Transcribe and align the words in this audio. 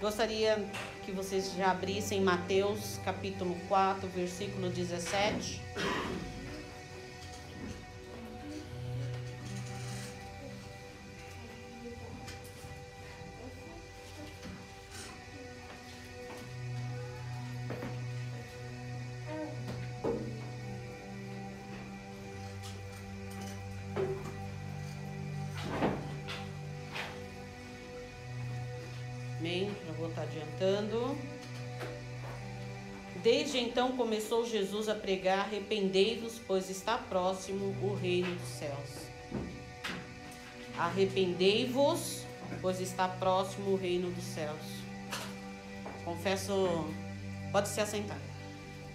Gostaria 0.00 0.64
que 1.04 1.10
vocês 1.10 1.54
já 1.56 1.72
abrissem 1.72 2.20
Mateus 2.20 3.00
capítulo 3.04 3.56
4, 3.68 4.08
versículo 4.08 4.70
17. 4.70 5.60
Começou 33.98 34.46
Jesus 34.46 34.88
a 34.88 34.94
pregar: 34.94 35.40
arrependei-vos, 35.40 36.40
pois 36.46 36.70
está 36.70 36.96
próximo 36.96 37.76
o 37.82 37.94
reino 37.94 38.34
dos 38.34 38.48
céus. 38.48 39.08
Arrependei-vos, 40.78 42.22
pois 42.62 42.80
está 42.80 43.08
próximo 43.08 43.72
o 43.72 43.76
reino 43.76 44.10
dos 44.10 44.24
céus. 44.24 44.60
Confesso, 46.04 46.86
pode 47.52 47.68
se 47.68 47.80
assentar. 47.80 48.18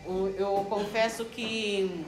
O- 0.05 0.27
Eu 0.37 0.65
confesso 0.69 1.25
que 1.25 2.03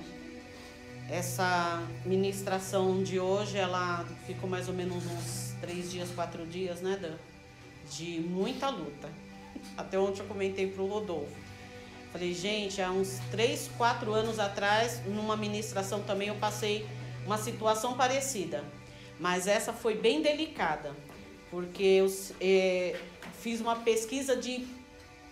essa 1.09 1.83
ministração 2.05 3.03
de 3.03 3.19
hoje, 3.19 3.57
ela 3.57 4.05
ficou 4.25 4.49
mais 4.49 4.67
ou 4.69 4.73
menos 4.73 5.05
uns 5.05 5.53
três 5.61 5.91
dias, 5.91 6.09
quatro 6.15 6.45
dias, 6.47 6.81
né, 6.81 6.97
Dan? 6.99 7.15
De 7.91 8.19
muita 8.21 8.69
luta. 8.69 9.09
Até 9.77 9.99
ontem 9.99 10.21
eu 10.21 10.25
comentei 10.27 10.67
pro 10.67 10.87
Rodolfo. 10.87 11.44
Falei, 12.15 12.33
gente, 12.33 12.81
há 12.81 12.89
uns 12.91 13.19
três, 13.29 13.69
quatro 13.77 14.13
anos 14.13 14.39
atrás, 14.39 15.01
numa 15.05 15.35
ministração 15.35 16.01
também, 16.01 16.29
eu 16.29 16.35
passei 16.35 16.85
uma 17.25 17.37
situação 17.37 17.97
parecida. 17.97 18.63
Mas 19.19 19.47
essa 19.47 19.73
foi 19.73 19.95
bem 19.95 20.21
delicada, 20.21 20.95
porque 21.51 21.83
eu 21.83 22.07
eh, 22.39 22.97
fiz 23.41 23.59
uma 23.59 23.75
pesquisa 23.75 24.33
de, 24.33 24.65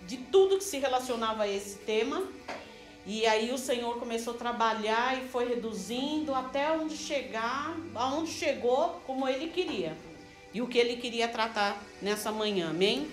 de 0.05 0.17
tudo 0.17 0.57
que 0.57 0.63
se 0.65 0.77
relacionava 0.77 1.43
a 1.43 1.47
esse 1.47 1.77
tema. 1.77 2.27
E 3.05 3.25
aí 3.27 3.53
o 3.53 3.57
Senhor 3.57 3.97
começou 3.97 4.33
a 4.33 4.37
trabalhar 4.37 5.17
e 5.17 5.29
foi 5.29 5.47
reduzindo 5.47 6.35
até 6.35 6.69
onde 6.69 6.97
chegar, 6.97 7.77
aonde 7.95 8.29
chegou, 8.29 9.01
como 9.07 9.25
Ele 9.25 9.47
queria. 9.47 9.95
E 10.53 10.61
o 10.61 10.67
que 10.67 10.79
Ele 10.79 10.97
queria 10.97 11.29
tratar 11.29 11.81
nessa 12.01 12.29
manhã, 12.29 12.71
amém? 12.71 13.09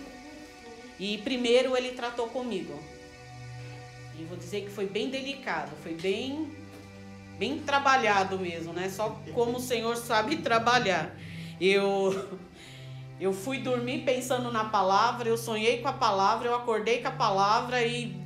E 0.98 1.19
primeiro 1.19 1.77
Ele 1.77 1.92
tratou 1.92 2.27
comigo. 2.31 2.89
E 4.19 4.25
vou 4.25 4.36
dizer 4.36 4.62
que 4.62 4.70
foi 4.70 4.86
bem 4.86 5.11
delicado, 5.11 5.70
foi 5.83 5.94
bem, 5.94 6.50
bem 7.39 7.58
trabalhado 7.58 8.39
mesmo, 8.39 8.72
né? 8.72 8.89
Só 8.89 9.20
como 9.33 9.58
o 9.58 9.61
Senhor 9.61 9.97
sabe 9.97 10.36
trabalhar. 10.42 11.14
Eu, 11.61 12.38
eu 13.20 13.33
fui 13.33 13.58
dormir 13.58 14.05
pensando 14.05 14.50
na 14.50 14.64
palavra, 14.64 15.28
eu 15.28 15.36
sonhei 15.36 15.83
com 15.83 15.88
a 15.88 15.92
palavra, 15.92 16.48
eu 16.48 16.55
acordei 16.55 17.00
com 17.00 17.08
a 17.08 17.12
palavra 17.12 17.83
e 17.83 18.20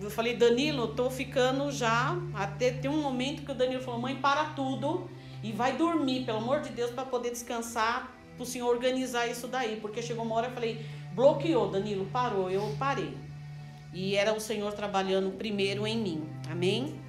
eu 0.00 0.10
falei, 0.10 0.36
Danilo, 0.36 0.88
tô 0.88 1.10
ficando 1.10 1.70
já. 1.70 2.16
Até 2.34 2.70
tem 2.70 2.90
um 2.90 3.00
momento 3.00 3.42
que 3.42 3.52
o 3.52 3.54
Danilo 3.54 3.82
falou, 3.82 4.00
mãe, 4.00 4.16
para 4.16 4.46
tudo 4.46 5.08
e 5.42 5.52
vai 5.52 5.76
dormir, 5.76 6.24
pelo 6.24 6.38
amor 6.38 6.60
de 6.60 6.70
Deus, 6.70 6.90
para 6.90 7.04
poder 7.04 7.30
descansar, 7.30 8.10
para 8.34 8.42
o 8.42 8.46
senhor 8.46 8.68
organizar 8.68 9.26
isso 9.26 9.46
daí. 9.46 9.78
Porque 9.80 10.02
chegou 10.02 10.24
uma 10.24 10.34
hora 10.34 10.48
eu 10.48 10.52
falei, 10.52 10.84
bloqueou, 11.14 11.70
Danilo, 11.70 12.06
parou, 12.06 12.50
eu 12.50 12.74
parei. 12.78 13.14
E 13.94 14.16
era 14.16 14.34
o 14.34 14.40
Senhor 14.40 14.72
trabalhando 14.72 15.30
primeiro 15.38 15.86
em 15.86 15.96
mim. 15.96 16.28
Amém? 16.50 17.00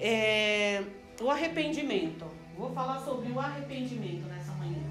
É, 0.00 0.82
o 1.20 1.30
arrependimento. 1.30 2.24
Vou 2.56 2.72
falar 2.72 3.00
sobre 3.00 3.30
o 3.30 3.38
arrependimento 3.38 4.26
nessa 4.26 4.52
manhã. 4.52 4.82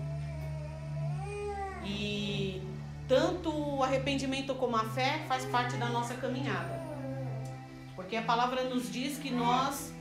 E 1.83 2.61
tanto 3.07 3.49
o 3.49 3.83
arrependimento 3.83 4.53
como 4.53 4.75
a 4.75 4.85
fé 4.85 5.25
faz 5.27 5.45
parte 5.45 5.75
da 5.77 5.89
nossa 5.89 6.13
caminhada. 6.13 6.79
Porque 7.95 8.15
a 8.15 8.21
palavra 8.21 8.63
nos 8.65 8.91
diz 8.91 9.17
que 9.17 9.31
nós 9.31 9.91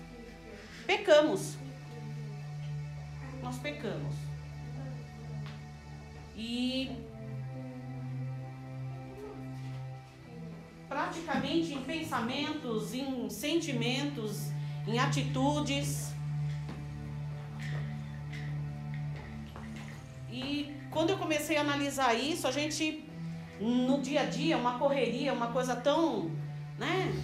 pecamos. 0.87 1.57
Nós 3.43 3.57
pecamos. 3.59 4.15
E 6.37 6.91
praticamente 10.91 11.73
em 11.73 11.83
pensamentos, 11.85 12.93
em 12.93 13.31
sentimentos, 13.31 14.51
em 14.89 14.99
atitudes. 14.99 16.13
E 20.29 20.75
quando 20.91 21.11
eu 21.11 21.17
comecei 21.17 21.57
a 21.57 21.61
analisar 21.61 22.15
isso, 22.15 22.49
a 22.49 22.51
gente 22.51 23.05
no 23.61 24.01
dia 24.01 24.23
a 24.23 24.25
dia, 24.25 24.57
uma 24.57 24.79
correria, 24.81 25.33
uma 25.33 25.53
coisa 25.53 25.77
tão, 25.77 26.33
né? 26.77 27.15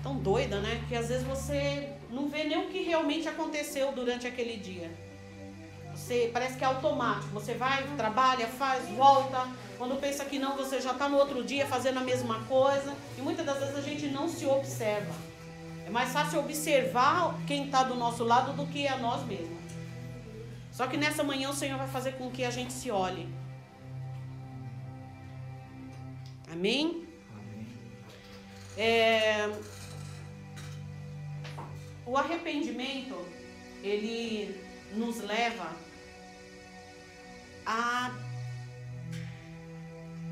Tão 0.00 0.16
doida, 0.18 0.60
né? 0.60 0.80
Que 0.88 0.94
às 0.94 1.08
vezes 1.08 1.26
você 1.26 1.92
não 2.08 2.28
vê 2.28 2.44
nem 2.44 2.58
o 2.58 2.68
que 2.68 2.82
realmente 2.82 3.26
aconteceu 3.26 3.90
durante 3.90 4.28
aquele 4.28 4.58
dia. 4.58 4.92
Você 6.04 6.28
parece 6.30 6.58
que 6.58 6.62
é 6.62 6.66
automático. 6.66 7.32
Você 7.32 7.54
vai, 7.54 7.82
trabalha, 7.96 8.46
faz, 8.46 8.86
volta. 8.90 9.48
Quando 9.78 9.98
pensa 9.98 10.22
que 10.26 10.38
não, 10.38 10.54
você 10.54 10.78
já 10.78 10.92
está 10.92 11.08
no 11.08 11.16
outro 11.16 11.42
dia 11.42 11.66
fazendo 11.66 11.96
a 11.96 12.02
mesma 12.02 12.44
coisa. 12.44 12.94
E 13.16 13.22
muitas 13.22 13.46
das 13.46 13.58
vezes 13.58 13.74
a 13.74 13.80
gente 13.80 14.08
não 14.08 14.28
se 14.28 14.44
observa. 14.44 15.14
É 15.86 15.88
mais 15.88 16.12
fácil 16.12 16.40
observar 16.40 17.34
quem 17.46 17.64
está 17.64 17.84
do 17.84 17.94
nosso 17.94 18.22
lado 18.22 18.52
do 18.52 18.66
que 18.66 18.86
a 18.86 18.98
nós 18.98 19.24
mesmos. 19.24 19.64
Só 20.70 20.86
que 20.86 20.98
nessa 20.98 21.24
manhã 21.24 21.48
o 21.48 21.54
Senhor 21.54 21.78
vai 21.78 21.88
fazer 21.88 22.18
com 22.18 22.30
que 22.30 22.44
a 22.44 22.50
gente 22.50 22.74
se 22.74 22.90
olhe. 22.90 23.26
Amém? 26.52 27.08
É, 28.76 29.48
o 32.04 32.14
arrependimento, 32.18 33.16
ele 33.82 34.62
nos 34.92 35.18
leva 35.20 35.83
a 37.66 38.12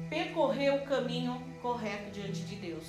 percorrer 0.08 0.74
o 0.74 0.84
caminho 0.84 1.42
correto 1.60 2.10
diante 2.10 2.42
de 2.42 2.56
Deus. 2.56 2.84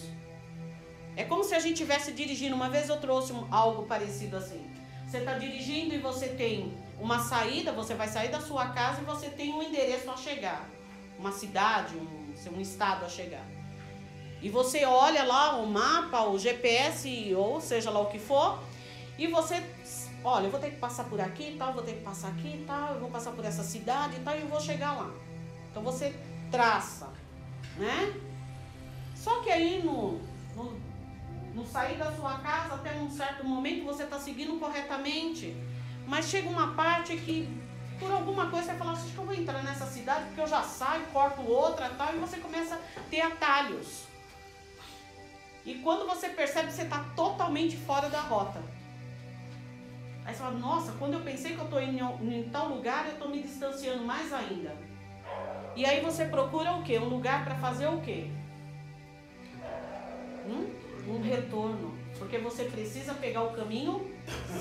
É 1.15 1.23
como 1.23 1.43
se 1.43 1.53
a 1.53 1.59
gente 1.59 1.73
estivesse 1.73 2.11
dirigindo. 2.11 2.55
Uma 2.55 2.69
vez 2.69 2.89
eu 2.89 2.97
trouxe 2.99 3.33
algo 3.51 3.85
parecido 3.85 4.37
assim. 4.37 4.65
Você 5.07 5.19
está 5.19 5.37
dirigindo 5.37 5.93
e 5.93 5.99
você 5.99 6.29
tem 6.29 6.75
uma 6.99 7.19
saída, 7.19 7.71
você 7.71 7.93
vai 7.93 8.07
sair 8.07 8.29
da 8.29 8.41
sua 8.41 8.69
casa 8.69 9.01
e 9.01 9.05
você 9.05 9.29
tem 9.29 9.53
um 9.53 9.61
endereço 9.61 10.09
a 10.09 10.17
chegar. 10.17 10.67
Uma 11.19 11.31
cidade, 11.31 11.95
um, 11.95 12.57
um 12.57 12.59
estado 12.59 13.05
a 13.05 13.09
chegar. 13.09 13.45
E 14.41 14.49
você 14.49 14.83
olha 14.83 15.23
lá 15.23 15.55
o 15.57 15.67
mapa, 15.67 16.23
o 16.23 16.37
GPS, 16.37 17.33
ou 17.35 17.61
seja 17.61 17.89
lá 17.89 18.01
o 18.01 18.07
que 18.07 18.19
for, 18.19 18.59
e 19.17 19.27
você, 19.27 19.63
olha, 20.23 20.45
eu 20.45 20.51
vou 20.51 20.59
ter 20.59 20.71
que 20.71 20.77
passar 20.77 21.03
por 21.05 21.19
aqui 21.19 21.51
e 21.51 21.57
tal, 21.57 21.73
vou 21.73 21.83
ter 21.83 21.93
que 21.93 22.03
passar 22.03 22.29
aqui 22.29 22.61
e 22.61 22.63
tal, 22.65 22.93
eu 22.93 22.99
vou 22.99 23.09
passar 23.09 23.31
por 23.31 23.43
essa 23.43 23.63
cidade 23.63 24.15
e 24.15 24.19
tal, 24.19 24.35
e 24.35 24.41
eu 24.41 24.47
vou 24.47 24.59
chegar 24.59 24.93
lá. 24.93 25.11
Então 25.69 25.83
você 25.83 26.15
traça, 26.49 27.09
né? 27.77 28.13
Só 29.15 29.41
que 29.41 29.49
aí 29.49 29.81
no, 29.83 30.19
no, 30.55 30.79
no 31.53 31.65
sair 31.65 31.97
da 31.97 32.11
sua 32.11 32.39
casa 32.39 32.75
até 32.75 32.93
um 32.95 33.09
certo 33.09 33.45
momento 33.45 33.85
você 33.85 34.03
está 34.03 34.19
seguindo 34.19 34.59
corretamente, 34.59 35.55
mas 36.07 36.25
chega 36.25 36.49
uma 36.49 36.73
parte 36.73 37.15
que 37.17 37.47
por 37.99 38.11
alguma 38.11 38.49
coisa 38.49 38.71
você 38.71 38.77
fala, 38.77 38.91
acho 38.91 39.05
que 39.05 39.17
eu 39.17 39.25
vou 39.25 39.33
entrar 39.33 39.63
nessa 39.63 39.85
cidade 39.85 40.25
porque 40.25 40.41
eu 40.41 40.47
já 40.47 40.61
saio, 40.61 41.05
corto 41.07 41.41
outra 41.41 41.87
e 41.87 41.95
tal, 41.95 42.13
e 42.15 42.19
você 42.19 42.37
começa 42.37 42.75
a 42.75 42.99
ter 43.09 43.21
atalhos. 43.21 44.03
E 45.65 45.75
quando 45.75 46.05
você 46.05 46.27
percebe, 46.29 46.71
você 46.71 46.81
está 46.81 46.99
totalmente 47.15 47.77
fora 47.77 48.09
da 48.09 48.19
rota. 48.19 48.61
Aí 50.25 50.33
você 50.33 50.39
fala, 50.39 50.57
nossa, 50.57 50.93
quando 50.93 51.13
eu 51.13 51.21
pensei 51.21 51.53
que 51.53 51.59
eu 51.59 51.65
estou 51.65 51.81
em, 51.81 51.99
em 51.99 52.49
tal 52.49 52.69
lugar, 52.69 53.05
eu 53.07 53.13
estou 53.13 53.29
me 53.29 53.41
distanciando 53.41 54.03
mais 54.03 54.31
ainda. 54.31 54.75
E 55.75 55.85
aí 55.85 56.01
você 56.01 56.25
procura 56.25 56.71
o 56.73 56.83
quê? 56.83 56.97
Um 56.97 57.09
lugar 57.09 57.43
para 57.43 57.55
fazer 57.55 57.87
o 57.87 57.99
quê? 57.99 58.27
Hum? 60.45 60.69
Um 61.07 61.21
retorno. 61.21 61.93
Porque 62.17 62.37
você 62.37 62.65
precisa 62.65 63.13
pegar 63.15 63.43
o 63.43 63.53
caminho 63.53 64.09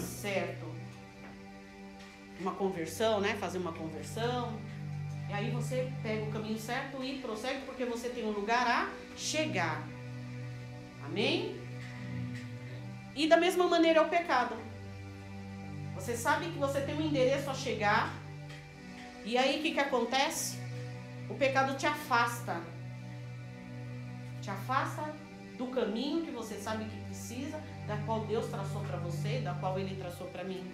certo. 0.00 0.66
Uma 2.40 2.54
conversão, 2.54 3.20
né? 3.20 3.34
Fazer 3.34 3.58
uma 3.58 3.72
conversão. 3.72 4.58
E 5.28 5.32
aí 5.32 5.50
você 5.50 5.92
pega 6.02 6.24
o 6.24 6.32
caminho 6.32 6.58
certo 6.58 7.02
e 7.04 7.18
prossegue 7.20 7.60
porque 7.66 7.84
você 7.84 8.08
tem 8.08 8.24
um 8.24 8.32
lugar 8.32 8.66
a 8.66 8.90
chegar. 9.16 9.86
Amém? 11.04 11.60
E 13.14 13.28
da 13.28 13.36
mesma 13.36 13.66
maneira 13.68 14.00
é 14.00 14.02
o 14.02 14.08
pecado. 14.08 14.56
Você 16.02 16.16
sabe 16.16 16.46
que 16.46 16.58
você 16.58 16.80
tem 16.80 16.96
um 16.96 17.00
endereço 17.00 17.48
a 17.48 17.54
chegar, 17.54 18.12
E 19.24 19.38
aí 19.38 19.60
o 19.60 19.62
que, 19.62 19.70
que 19.70 19.78
acontece? 19.78 20.58
O 21.30 21.34
pecado 21.34 21.76
te 21.76 21.86
afasta. 21.86 22.60
Te 24.40 24.50
afasta 24.50 25.14
do 25.56 25.68
caminho 25.68 26.24
que 26.24 26.32
você 26.32 26.56
sabe 26.56 26.86
que 26.86 26.96
precisa, 27.04 27.56
da 27.86 27.96
qual 27.98 28.26
Deus 28.26 28.46
traçou 28.46 28.82
para 28.82 28.96
você, 28.96 29.38
da 29.38 29.54
qual 29.54 29.78
Ele 29.78 29.94
traçou 29.94 30.26
para 30.26 30.42
mim. 30.42 30.68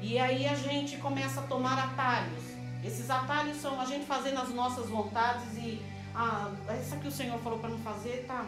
E 0.00 0.20
aí 0.20 0.46
a 0.46 0.54
gente 0.54 0.98
começa 0.98 1.40
a 1.40 1.42
tomar 1.42 1.76
atalhos. 1.76 2.44
Esses 2.84 3.10
atalhos 3.10 3.56
são 3.56 3.80
a 3.80 3.84
gente 3.84 4.06
fazendo 4.06 4.40
as 4.40 4.50
nossas 4.50 4.88
vontades 4.88 5.52
e 5.56 5.82
ah, 6.14 6.48
essa 6.68 6.96
que 6.96 7.08
o 7.08 7.12
Senhor 7.12 7.40
falou 7.40 7.58
para 7.58 7.70
não 7.70 7.78
fazer, 7.78 8.24
tá? 8.24 8.46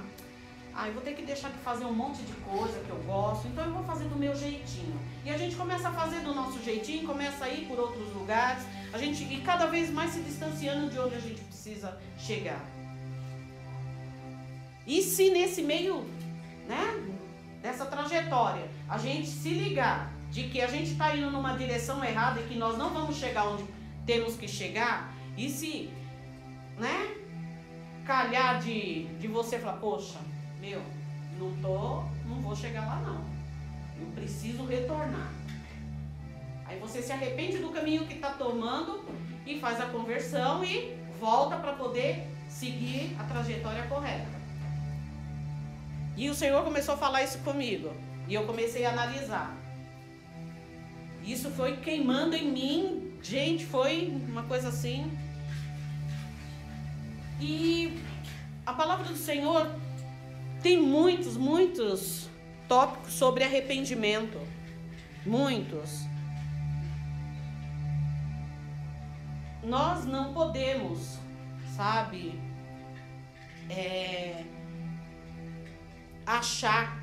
Ah, 0.77 0.89
eu 0.89 0.95
vou 0.95 1.03
ter 1.03 1.15
que 1.15 1.23
deixar 1.23 1.51
de 1.51 1.59
fazer 1.59 1.85
um 1.85 1.93
monte 1.93 2.23
de 2.23 2.33
coisa 2.33 2.81
que 2.81 2.91
eu 2.91 3.01
gosto, 3.05 3.47
então 3.47 3.65
eu 3.65 3.73
vou 3.73 3.85
fazer 3.85 4.09
do 4.09 4.17
meu 4.17 4.35
jeitinho. 4.35 4.99
E 5.25 5.31
a 5.31 5.39
gente 5.39 5.55
começa 5.55 5.89
a 5.89 5.93
fazer 5.93 6.21
do 6.21 6.35
nosso 6.35 6.61
jeitinho, 6.65 7.07
começa 7.07 7.45
a 7.45 7.49
ir 7.49 7.67
por 7.67 7.79
outros 7.79 8.13
lugares, 8.13 8.65
a 8.93 8.99
gente 8.99 9.23
e 9.23 9.41
cada 9.41 9.67
vez 9.67 9.91
mais 9.91 10.11
se 10.11 10.21
distanciando 10.21 10.91
de 10.91 10.99
onde 10.99 11.15
a 11.15 11.21
gente 11.21 11.41
precisa 11.43 11.97
chegar. 12.19 12.61
E 14.85 15.01
se 15.01 15.31
nesse 15.31 15.63
meio, 15.63 16.05
né, 16.67 17.15
dessa 17.63 17.87
trajetória, 17.87 18.69
a 18.89 18.99
gente 18.99 19.29
se 19.29 19.51
ligar 19.51 20.13
de 20.31 20.49
que 20.49 20.61
a 20.61 20.67
gente 20.67 20.91
está 20.91 21.17
indo 21.17 21.31
numa 21.31 21.57
direção 21.57 22.05
errada 22.05 22.41
e 22.41 22.49
que 22.49 22.57
nós 22.57 22.77
não 22.77 22.91
vamos 22.91 23.17
chegar 23.17 23.47
onde 23.47 23.65
temos 24.05 24.37
que 24.37 24.49
chegar, 24.49 25.15
e 25.37 25.49
se, 25.49 25.89
né, 26.77 27.15
calhar 28.05 28.61
de, 28.61 29.05
de 29.19 29.29
você 29.29 29.59
falar, 29.59 29.79
poxa, 29.79 30.19
meu, 30.65 30.83
não 31.39 31.55
tô, 31.61 32.05
não 32.27 32.41
vou 32.41 32.57
chegar 32.57 32.87
lá 32.87 32.97
não. 33.01 33.23
Eu 34.01 34.07
preciso 34.15 34.65
retornar. 34.65 35.31
Aí 36.65 36.79
você 36.79 37.03
se 37.03 37.13
arrepende 37.13 37.59
do 37.59 37.69
caminho 37.69 38.07
que 38.07 38.15
está 38.15 38.31
tomando 38.31 39.05
e 39.47 39.61
faz 39.61 39.79
a 39.81 39.87
conversão 39.87 40.65
e 40.65 40.97
volta 41.21 41.57
para 41.57 41.75
poder 41.75 42.27
seguir 42.49 43.15
a 43.21 43.25
trajetória 43.25 43.87
correta. 43.87 44.27
E 46.17 46.31
o 46.31 46.35
Senhor 46.35 46.65
começou 46.65 46.95
a 46.95 46.99
falar 46.99 47.23
isso 47.23 47.39
comigo. 47.41 47.93
E 48.27 48.35
eu 48.35 48.47
comecei 48.47 48.87
a 48.87 48.91
analisar. 48.91 49.55
Isso 51.23 51.51
foi 51.51 51.77
queimando 51.77 52.35
em 52.35 52.51
mim. 52.51 53.19
Gente, 53.23 53.67
foi 53.67 54.09
uma 54.29 54.45
coisa 54.45 54.69
assim. 54.69 55.11
E 57.41 58.01
a 58.65 58.73
palavra 58.73 59.05
do 59.05 59.17
Senhor 59.17 59.69
tem 60.65 60.81
muitos, 60.81 61.37
muitos 61.37 62.27
tópicos 62.67 63.13
sobre 63.13 63.45
arrependimento. 63.45 64.41
Muitos. 65.27 66.07
Nós 69.63 70.07
não 70.07 70.33
podemos, 70.33 71.19
sabe, 71.77 72.41
é, 73.69 74.43
achar 76.25 76.99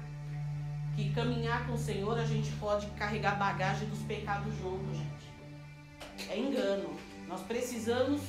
que 0.96 1.12
caminhar 1.12 1.68
com 1.68 1.74
o 1.74 1.78
Senhor 1.78 2.18
a 2.18 2.26
gente 2.26 2.52
pode 2.54 2.88
carregar 2.98 3.38
bagagem 3.38 3.88
dos 3.90 4.02
pecados 4.02 4.58
juntos, 4.58 4.98
gente. 4.98 6.32
É 6.32 6.40
engano. 6.40 6.98
Nós 7.28 7.42
precisamos 7.42 8.22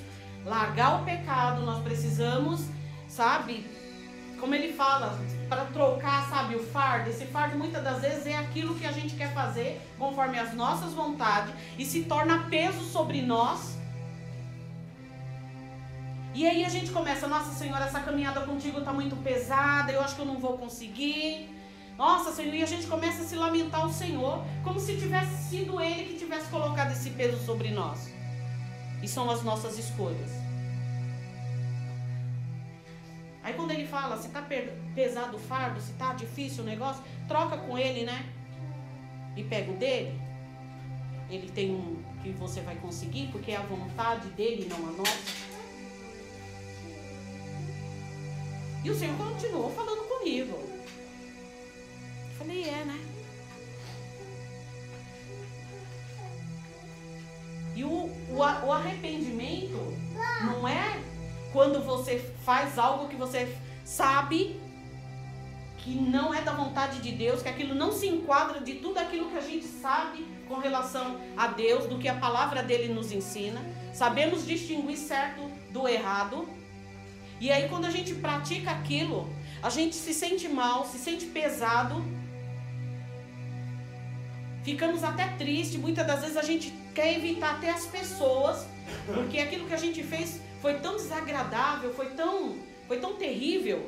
largar 0.44 1.00
o 1.00 1.04
pecado, 1.06 1.62
nós 1.62 1.82
precisamos, 1.82 2.66
sabe, 3.08 3.64
como 4.42 4.56
ele 4.56 4.72
fala, 4.72 5.16
para 5.48 5.66
trocar, 5.66 6.28
sabe, 6.28 6.56
o 6.56 6.58
fardo. 6.58 7.08
Esse 7.08 7.26
fardo 7.26 7.56
muitas 7.56 7.80
das 7.80 8.00
vezes 8.00 8.26
é 8.26 8.36
aquilo 8.36 8.74
que 8.74 8.84
a 8.84 8.90
gente 8.90 9.14
quer 9.14 9.32
fazer 9.32 9.80
conforme 9.96 10.36
as 10.36 10.52
nossas 10.52 10.92
vontades 10.92 11.54
e 11.78 11.84
se 11.84 12.02
torna 12.02 12.48
peso 12.50 12.82
sobre 12.82 13.22
nós. 13.22 13.78
E 16.34 16.44
aí 16.44 16.64
a 16.64 16.68
gente 16.68 16.90
começa, 16.90 17.28
nossa 17.28 17.52
Senhora, 17.52 17.84
essa 17.84 18.00
caminhada 18.00 18.40
contigo 18.40 18.80
está 18.80 18.92
muito 18.92 19.14
pesada, 19.22 19.92
eu 19.92 20.00
acho 20.00 20.16
que 20.16 20.22
eu 20.22 20.26
não 20.26 20.40
vou 20.40 20.58
conseguir. 20.58 21.48
Nossa 21.96 22.32
Senhor, 22.32 22.52
e 22.52 22.64
a 22.64 22.66
gente 22.66 22.88
começa 22.88 23.22
a 23.22 23.24
se 23.24 23.36
lamentar 23.36 23.82
ao 23.82 23.90
Senhor, 23.90 24.44
como 24.64 24.80
se 24.80 24.96
tivesse 24.96 25.50
sido 25.50 25.80
Ele 25.80 26.14
que 26.14 26.18
tivesse 26.18 26.48
colocado 26.48 26.90
esse 26.90 27.10
peso 27.10 27.38
sobre 27.46 27.70
nós. 27.70 28.12
E 29.00 29.06
são 29.06 29.30
as 29.30 29.44
nossas 29.44 29.78
escolhas. 29.78 30.41
Aí 33.42 33.54
quando 33.54 33.72
ele 33.72 33.86
fala, 33.86 34.16
se 34.16 34.28
tá 34.28 34.46
pesado 34.94 35.36
o 35.36 35.40
fardo, 35.40 35.80
se 35.80 35.92
tá 35.94 36.12
difícil 36.12 36.62
o 36.62 36.66
negócio, 36.66 37.02
troca 37.26 37.56
com 37.58 37.76
ele, 37.76 38.04
né? 38.04 38.24
E 39.36 39.42
pega 39.42 39.72
o 39.72 39.76
dele. 39.76 40.20
Ele 41.28 41.50
tem 41.50 41.72
um 41.72 42.02
que 42.22 42.30
você 42.30 42.60
vai 42.60 42.76
conseguir, 42.76 43.28
porque 43.32 43.50
é 43.50 43.56
a 43.56 43.62
vontade 43.62 44.28
dele, 44.30 44.68
não 44.68 44.88
a 44.88 44.92
nossa. 44.92 45.52
E 48.84 48.90
o 48.90 48.94
Senhor 48.94 49.16
continuou 49.16 49.70
falando 49.72 50.06
comigo. 50.08 50.52
Eu 50.52 52.34
falei, 52.38 52.64
é, 52.64 52.84
né? 52.84 53.00
E 57.74 57.84
o, 57.84 57.88
o, 57.88 58.36
o 58.36 58.72
arrependimento 58.72 59.78
não 60.44 60.68
é 60.68 61.11
quando 61.52 61.82
você 61.84 62.18
faz 62.44 62.78
algo 62.78 63.08
que 63.08 63.16
você 63.16 63.56
sabe 63.84 64.60
que 65.78 65.90
não 65.90 66.32
é 66.32 66.40
da 66.40 66.52
vontade 66.52 67.00
de 67.00 67.10
Deus, 67.10 67.42
que 67.42 67.48
aquilo 67.48 67.74
não 67.74 67.92
se 67.92 68.06
enquadra 68.06 68.60
de 68.60 68.74
tudo 68.74 68.98
aquilo 68.98 69.28
que 69.30 69.36
a 69.36 69.40
gente 69.40 69.66
sabe 69.66 70.24
com 70.48 70.54
relação 70.54 71.20
a 71.36 71.48
Deus, 71.48 71.86
do 71.86 71.98
que 71.98 72.08
a 72.08 72.14
palavra 72.14 72.62
dele 72.62 72.92
nos 72.94 73.10
ensina. 73.10 73.60
Sabemos 73.92 74.46
distinguir 74.46 74.96
certo 74.96 75.42
do 75.70 75.88
errado. 75.88 76.48
E 77.40 77.50
aí 77.50 77.68
quando 77.68 77.86
a 77.86 77.90
gente 77.90 78.14
pratica 78.14 78.70
aquilo, 78.70 79.28
a 79.62 79.70
gente 79.70 79.96
se 79.96 80.14
sente 80.14 80.48
mal, 80.48 80.86
se 80.86 80.98
sente 80.98 81.26
pesado. 81.26 82.04
Ficamos 84.62 85.02
até 85.02 85.26
tristes, 85.36 85.80
muitas 85.80 86.06
das 86.06 86.20
vezes 86.20 86.36
a 86.36 86.42
gente 86.42 86.72
quer 86.94 87.12
evitar 87.14 87.56
até 87.56 87.70
as 87.70 87.86
pessoas, 87.86 88.64
porque 89.12 89.40
aquilo 89.40 89.66
que 89.66 89.74
a 89.74 89.78
gente 89.78 90.04
fez 90.04 90.40
foi 90.62 90.78
tão 90.78 90.94
desagradável, 90.94 91.92
foi 91.92 92.10
tão, 92.10 92.56
foi 92.86 92.98
tão 92.98 93.14
terrível, 93.14 93.84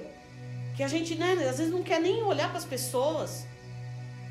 que 0.76 0.82
a 0.82 0.88
gente, 0.88 1.14
né, 1.14 1.32
às 1.48 1.58
vezes 1.58 1.72
não 1.72 1.84
quer 1.84 2.00
nem 2.00 2.22
olhar 2.24 2.48
para 2.48 2.58
as 2.58 2.64
pessoas. 2.64 3.46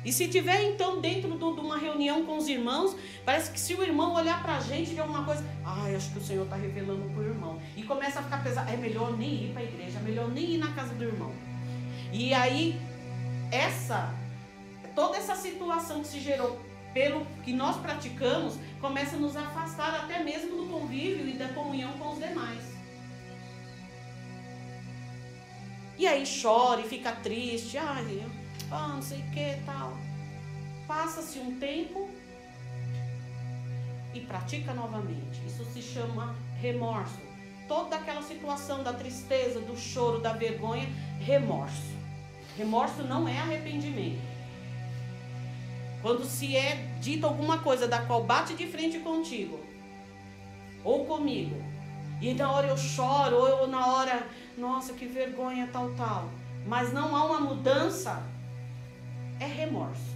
E 0.04 0.12
se 0.12 0.28
tiver 0.28 0.62
então 0.64 1.00
dentro 1.00 1.30
de 1.38 1.42
uma 1.42 1.78
reunião 1.78 2.26
com 2.26 2.36
os 2.36 2.46
irmãos, 2.46 2.94
parece 3.24 3.50
que 3.50 3.58
se 3.58 3.72
o 3.72 3.82
irmão 3.82 4.14
olhar 4.14 4.42
para 4.42 4.58
a 4.58 4.60
gente 4.60 4.90
de 4.90 5.00
alguma 5.00 5.24
coisa, 5.24 5.42
ai, 5.64 5.96
acho 5.96 6.12
que 6.12 6.18
o 6.18 6.22
Senhor 6.22 6.44
está 6.44 6.56
revelando 6.56 7.08
para 7.14 7.22
o 7.22 7.26
irmão. 7.26 7.58
E 7.74 7.82
começa 7.82 8.20
a 8.20 8.22
ficar 8.22 8.44
pesado, 8.44 8.70
é 8.70 8.76
melhor 8.76 9.16
nem 9.16 9.44
ir 9.44 9.52
para 9.54 9.62
a 9.62 9.64
igreja, 9.64 9.98
é 9.98 10.02
melhor 10.02 10.28
nem 10.28 10.56
ir 10.56 10.58
na 10.58 10.70
casa 10.72 10.92
do 10.92 11.02
irmão. 11.02 11.32
E 12.12 12.34
aí, 12.34 12.78
essa, 13.50 14.14
toda 14.94 15.16
essa 15.16 15.34
situação 15.34 16.02
que 16.02 16.08
se 16.08 16.20
gerou 16.20 16.60
pelo 16.94 17.26
que 17.44 17.52
nós 17.52 17.76
praticamos, 17.76 18.56
começa 18.80 19.16
a 19.16 19.18
nos 19.18 19.36
afastar 19.36 19.94
até 19.96 20.22
mesmo 20.22 20.56
do 20.56 20.70
convívio 20.70 21.28
e 21.28 21.32
da 21.32 21.48
comunhão 21.48 21.92
com 21.98 22.12
os 22.12 22.18
demais. 22.18 22.62
E 25.98 26.06
aí 26.06 26.24
chora 26.24 26.80
e 26.80 26.88
fica 26.88 27.12
triste, 27.12 27.76
ai, 27.76 28.24
ah, 28.70 28.88
não 28.88 29.02
sei 29.02 29.18
o 29.18 29.30
que 29.30 29.60
tal. 29.66 29.96
Passa-se 30.86 31.38
um 31.38 31.58
tempo 31.58 32.08
e 34.14 34.20
pratica 34.20 34.72
novamente. 34.72 35.44
Isso 35.46 35.64
se 35.64 35.82
chama 35.82 36.34
remorso. 36.60 37.18
Toda 37.66 37.96
aquela 37.96 38.22
situação 38.22 38.82
da 38.82 38.92
tristeza, 38.92 39.60
do 39.60 39.76
choro, 39.76 40.20
da 40.20 40.32
vergonha, 40.32 40.88
remorso. 41.20 41.94
Remorso 42.56 43.02
não 43.02 43.26
é 43.28 43.38
arrependimento. 43.38 44.33
Quando 46.04 46.22
se 46.26 46.54
é 46.54 46.86
dito 47.00 47.24
alguma 47.24 47.60
coisa 47.60 47.88
da 47.88 47.98
qual 47.98 48.22
bate 48.22 48.52
de 48.52 48.66
frente 48.66 48.98
contigo, 48.98 49.58
ou 50.84 51.06
comigo, 51.06 51.56
e 52.20 52.34
na 52.34 52.52
hora 52.52 52.66
eu 52.66 52.76
choro, 52.76 53.36
ou 53.36 53.66
na 53.66 53.86
hora, 53.86 54.26
nossa, 54.54 54.92
que 54.92 55.06
vergonha, 55.06 55.66
tal, 55.72 55.94
tal, 55.94 56.28
mas 56.66 56.92
não 56.92 57.16
há 57.16 57.24
uma 57.24 57.40
mudança, 57.40 58.22
é 59.40 59.46
remorso. 59.46 60.14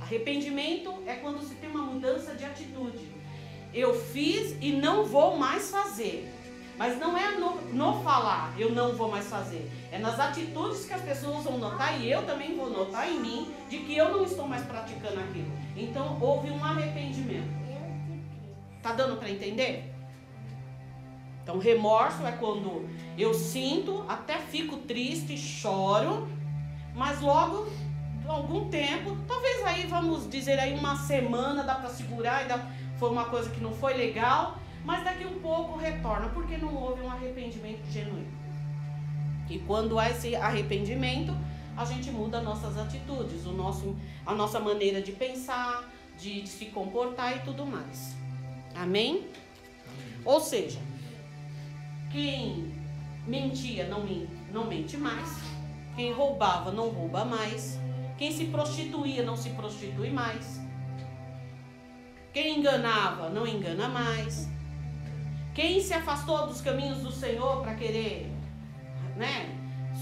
Arrependimento 0.00 1.02
é 1.04 1.14
quando 1.14 1.42
se 1.42 1.56
tem 1.56 1.68
uma 1.68 1.82
mudança 1.82 2.36
de 2.36 2.44
atitude. 2.44 3.10
Eu 3.74 4.00
fiz 4.00 4.56
e 4.60 4.70
não 4.70 5.04
vou 5.04 5.36
mais 5.36 5.68
fazer. 5.68 6.32
Mas 6.78 6.96
não 6.96 7.18
é 7.18 7.32
no, 7.32 7.60
no, 7.72 8.02
falar, 8.04 8.54
eu 8.56 8.70
não 8.70 8.94
vou 8.94 9.10
mais 9.10 9.26
fazer. 9.26 9.68
É 9.90 9.98
nas 9.98 10.18
atitudes 10.20 10.86
que 10.86 10.94
as 10.94 11.02
pessoas 11.02 11.42
vão 11.42 11.58
notar 11.58 12.00
e 12.00 12.10
eu 12.10 12.24
também 12.24 12.56
vou 12.56 12.70
notar 12.70 13.10
em 13.10 13.18
mim 13.18 13.52
de 13.68 13.78
que 13.78 13.96
eu 13.96 14.12
não 14.12 14.22
estou 14.22 14.46
mais 14.46 14.64
praticando 14.64 15.18
aquilo. 15.18 15.50
Então 15.76 16.16
houve 16.20 16.50
um 16.50 16.64
arrependimento. 16.64 17.48
Tá 18.80 18.92
dando 18.92 19.16
para 19.16 19.28
entender? 19.28 19.92
Então 21.42 21.58
remorso 21.58 22.24
é 22.24 22.30
quando 22.30 22.88
eu 23.18 23.34
sinto, 23.34 24.04
até 24.08 24.38
fico 24.38 24.76
triste, 24.76 25.36
choro, 25.36 26.28
mas 26.94 27.20
logo 27.20 27.66
algum 28.28 28.68
tempo, 28.68 29.16
talvez 29.26 29.64
aí 29.64 29.86
vamos 29.86 30.28
dizer 30.28 30.60
aí 30.60 30.78
uma 30.78 30.94
semana 30.94 31.64
dá 31.64 31.74
para 31.74 31.88
segurar 31.88 32.44
e 32.44 32.48
dá 32.48 32.60
foi 32.98 33.10
uma 33.10 33.24
coisa 33.24 33.48
que 33.50 33.60
não 33.60 33.72
foi 33.72 33.94
legal, 33.94 34.58
mas 34.84 35.04
daqui 35.04 35.24
um 35.24 35.40
pouco 35.40 35.78
retorna, 35.78 36.28
porque 36.28 36.56
não 36.56 36.74
houve 36.74 37.02
um 37.02 37.10
arrependimento 37.10 37.84
genuíno. 37.90 38.38
E 39.48 39.58
quando 39.60 39.98
há 39.98 40.10
esse 40.10 40.36
arrependimento, 40.36 41.34
a 41.76 41.84
gente 41.84 42.10
muda 42.10 42.40
nossas 42.40 42.76
atitudes, 42.76 43.46
o 43.46 43.52
nosso, 43.52 43.96
a 44.26 44.34
nossa 44.34 44.58
maneira 44.60 45.00
de 45.00 45.12
pensar, 45.12 45.88
de, 46.18 46.42
de 46.42 46.48
se 46.48 46.66
comportar 46.66 47.36
e 47.36 47.40
tudo 47.40 47.64
mais. 47.64 48.16
Amém? 48.74 49.28
Ou 50.24 50.40
seja, 50.40 50.78
quem 52.10 52.74
mentia 53.26 53.86
não, 53.86 54.04
não 54.52 54.66
mente 54.66 54.96
mais, 54.96 55.38
quem 55.94 56.12
roubava 56.12 56.72
não 56.72 56.88
rouba 56.88 57.24
mais, 57.24 57.78
quem 58.16 58.32
se 58.32 58.46
prostituía 58.46 59.22
não 59.22 59.36
se 59.36 59.50
prostitui 59.50 60.10
mais, 60.10 60.60
quem 62.32 62.58
enganava 62.58 63.30
não 63.30 63.46
engana 63.46 63.88
mais, 63.88 64.48
quem 65.58 65.80
se 65.80 65.92
afastou 65.92 66.46
dos 66.46 66.60
caminhos 66.60 66.98
do 66.98 67.10
Senhor 67.10 67.62
para 67.62 67.74
querer 67.74 68.30
né, 69.16 69.52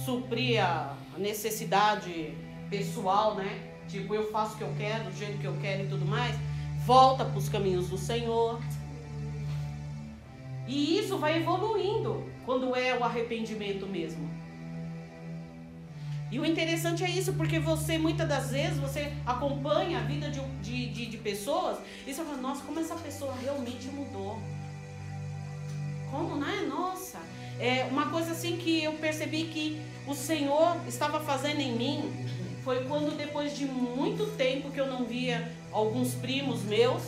suprir 0.04 0.62
a 0.62 0.94
necessidade 1.16 2.34
pessoal, 2.68 3.36
né? 3.36 3.58
Tipo, 3.88 4.14
eu 4.14 4.30
faço 4.30 4.52
o 4.52 4.58
que 4.58 4.64
eu 4.64 4.74
quero, 4.76 5.04
do 5.04 5.16
jeito 5.16 5.38
que 5.38 5.46
eu 5.46 5.56
quero 5.62 5.84
e 5.84 5.88
tudo 5.88 6.04
mais, 6.04 6.36
volta 6.84 7.24
para 7.24 7.38
os 7.38 7.48
caminhos 7.48 7.88
do 7.88 7.96
Senhor. 7.96 8.60
E 10.68 10.98
isso 10.98 11.16
vai 11.16 11.38
evoluindo 11.38 12.30
quando 12.44 12.76
é 12.76 12.94
o 12.94 13.02
arrependimento 13.02 13.86
mesmo. 13.86 14.28
E 16.30 16.38
o 16.38 16.44
interessante 16.44 17.02
é 17.02 17.08
isso, 17.08 17.32
porque 17.32 17.58
você, 17.58 17.96
muitas 17.96 18.28
das 18.28 18.50
vezes, 18.50 18.76
você 18.76 19.10
acompanha 19.24 20.00
a 20.00 20.02
vida 20.02 20.28
de, 20.28 20.38
de, 20.60 20.92
de, 20.92 21.06
de 21.06 21.16
pessoas 21.16 21.78
e 22.06 22.12
você 22.12 22.22
fala, 22.22 22.36
nossa, 22.36 22.62
como 22.62 22.78
essa 22.78 22.96
pessoa 22.96 23.34
realmente 23.42 23.86
mudou. 23.86 24.38
Como, 26.16 26.36
né? 26.36 26.66
Nossa. 26.66 27.18
É 27.60 27.84
uma 27.90 28.08
coisa 28.10 28.32
assim 28.32 28.56
que 28.56 28.82
eu 28.82 28.94
percebi 28.94 29.44
que 29.44 29.80
o 30.06 30.14
Senhor 30.14 30.76
estava 30.88 31.20
fazendo 31.20 31.60
em 31.60 31.72
mim 31.72 32.26
foi 32.64 32.84
quando 32.84 33.16
depois 33.16 33.56
de 33.56 33.66
muito 33.66 34.34
tempo 34.36 34.70
que 34.70 34.80
eu 34.80 34.86
não 34.86 35.04
via 35.04 35.52
alguns 35.70 36.14
primos 36.14 36.62
meus, 36.62 37.02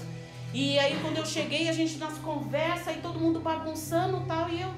e 0.54 0.78
aí 0.78 0.96
quando 1.02 1.16
eu 1.16 1.26
cheguei, 1.26 1.68
a 1.68 1.72
gente 1.72 1.98
nas 1.98 2.16
conversas 2.18 2.96
e 2.96 3.00
todo 3.00 3.18
mundo 3.18 3.40
bagunçando 3.40 4.24
tal, 4.26 4.48
e 4.50 4.60
eu 4.60 4.70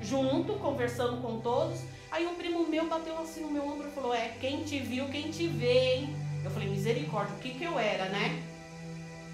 junto, 0.00 0.52
conversando 0.54 1.20
com 1.20 1.40
todos. 1.40 1.80
Aí 2.10 2.26
um 2.26 2.34
primo 2.34 2.66
meu 2.68 2.86
bateu 2.88 3.18
assim 3.18 3.40
no 3.40 3.50
meu 3.50 3.66
ombro 3.66 3.88
e 3.88 3.90
falou: 3.90 4.14
É, 4.14 4.28
quem 4.40 4.62
te 4.62 4.78
viu, 4.78 5.08
quem 5.08 5.30
te 5.30 5.48
vê, 5.48 5.94
hein? 5.94 6.16
Eu 6.44 6.50
falei: 6.50 6.68
Misericórdia, 6.68 7.34
o 7.34 7.38
que 7.40 7.50
que 7.50 7.64
eu 7.64 7.78
era, 7.78 8.08
né? 8.08 8.42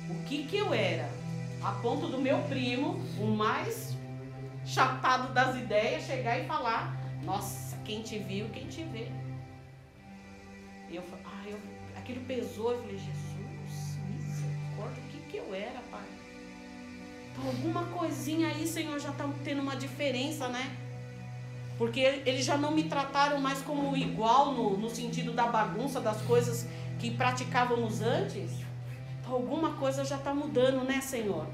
O 0.08 0.22
que 0.24 0.44
que 0.44 0.56
eu 0.56 0.72
era? 0.72 1.10
A 1.62 1.72
ponto 1.72 2.06
do 2.06 2.18
meu 2.18 2.38
primo, 2.44 2.98
o 3.20 3.26
mais 3.26 3.91
chapado 4.64 5.32
das 5.32 5.56
ideias, 5.56 6.04
chegar 6.04 6.38
e 6.38 6.46
falar: 6.46 6.96
Nossa, 7.22 7.76
quem 7.84 8.02
te 8.02 8.18
viu, 8.18 8.48
quem 8.50 8.66
te 8.66 8.82
vê. 8.84 9.08
E 10.90 10.96
eu, 10.96 11.04
ah, 11.24 11.48
eu, 11.48 11.58
aquilo 11.96 12.24
pesou, 12.24 12.72
eu 12.72 12.80
falei: 12.80 12.98
Jesus, 12.98 13.98
misericórdia, 14.08 15.02
o 15.02 15.08
que 15.08 15.18
que 15.30 15.36
eu 15.36 15.54
era, 15.54 15.80
pai? 15.90 16.04
Então, 17.32 17.46
alguma 17.46 17.84
coisinha 17.86 18.48
aí, 18.48 18.66
Senhor, 18.66 18.98
já 19.00 19.10
está 19.10 19.28
tendo 19.42 19.62
uma 19.62 19.74
diferença, 19.74 20.48
né? 20.48 20.76
Porque 21.78 22.22
eles 22.26 22.44
já 22.44 22.56
não 22.56 22.72
me 22.72 22.84
trataram 22.84 23.40
mais 23.40 23.62
como 23.62 23.96
igual 23.96 24.52
no, 24.52 24.76
no 24.76 24.90
sentido 24.90 25.32
da 25.32 25.46
bagunça, 25.46 26.00
das 26.00 26.20
coisas 26.22 26.68
que 26.98 27.10
praticávamos 27.10 28.02
antes. 28.02 28.52
Então, 29.18 29.32
alguma 29.32 29.72
coisa 29.72 30.04
já 30.04 30.16
está 30.16 30.34
mudando, 30.34 30.84
né, 30.84 31.00
Senhor? 31.00 31.46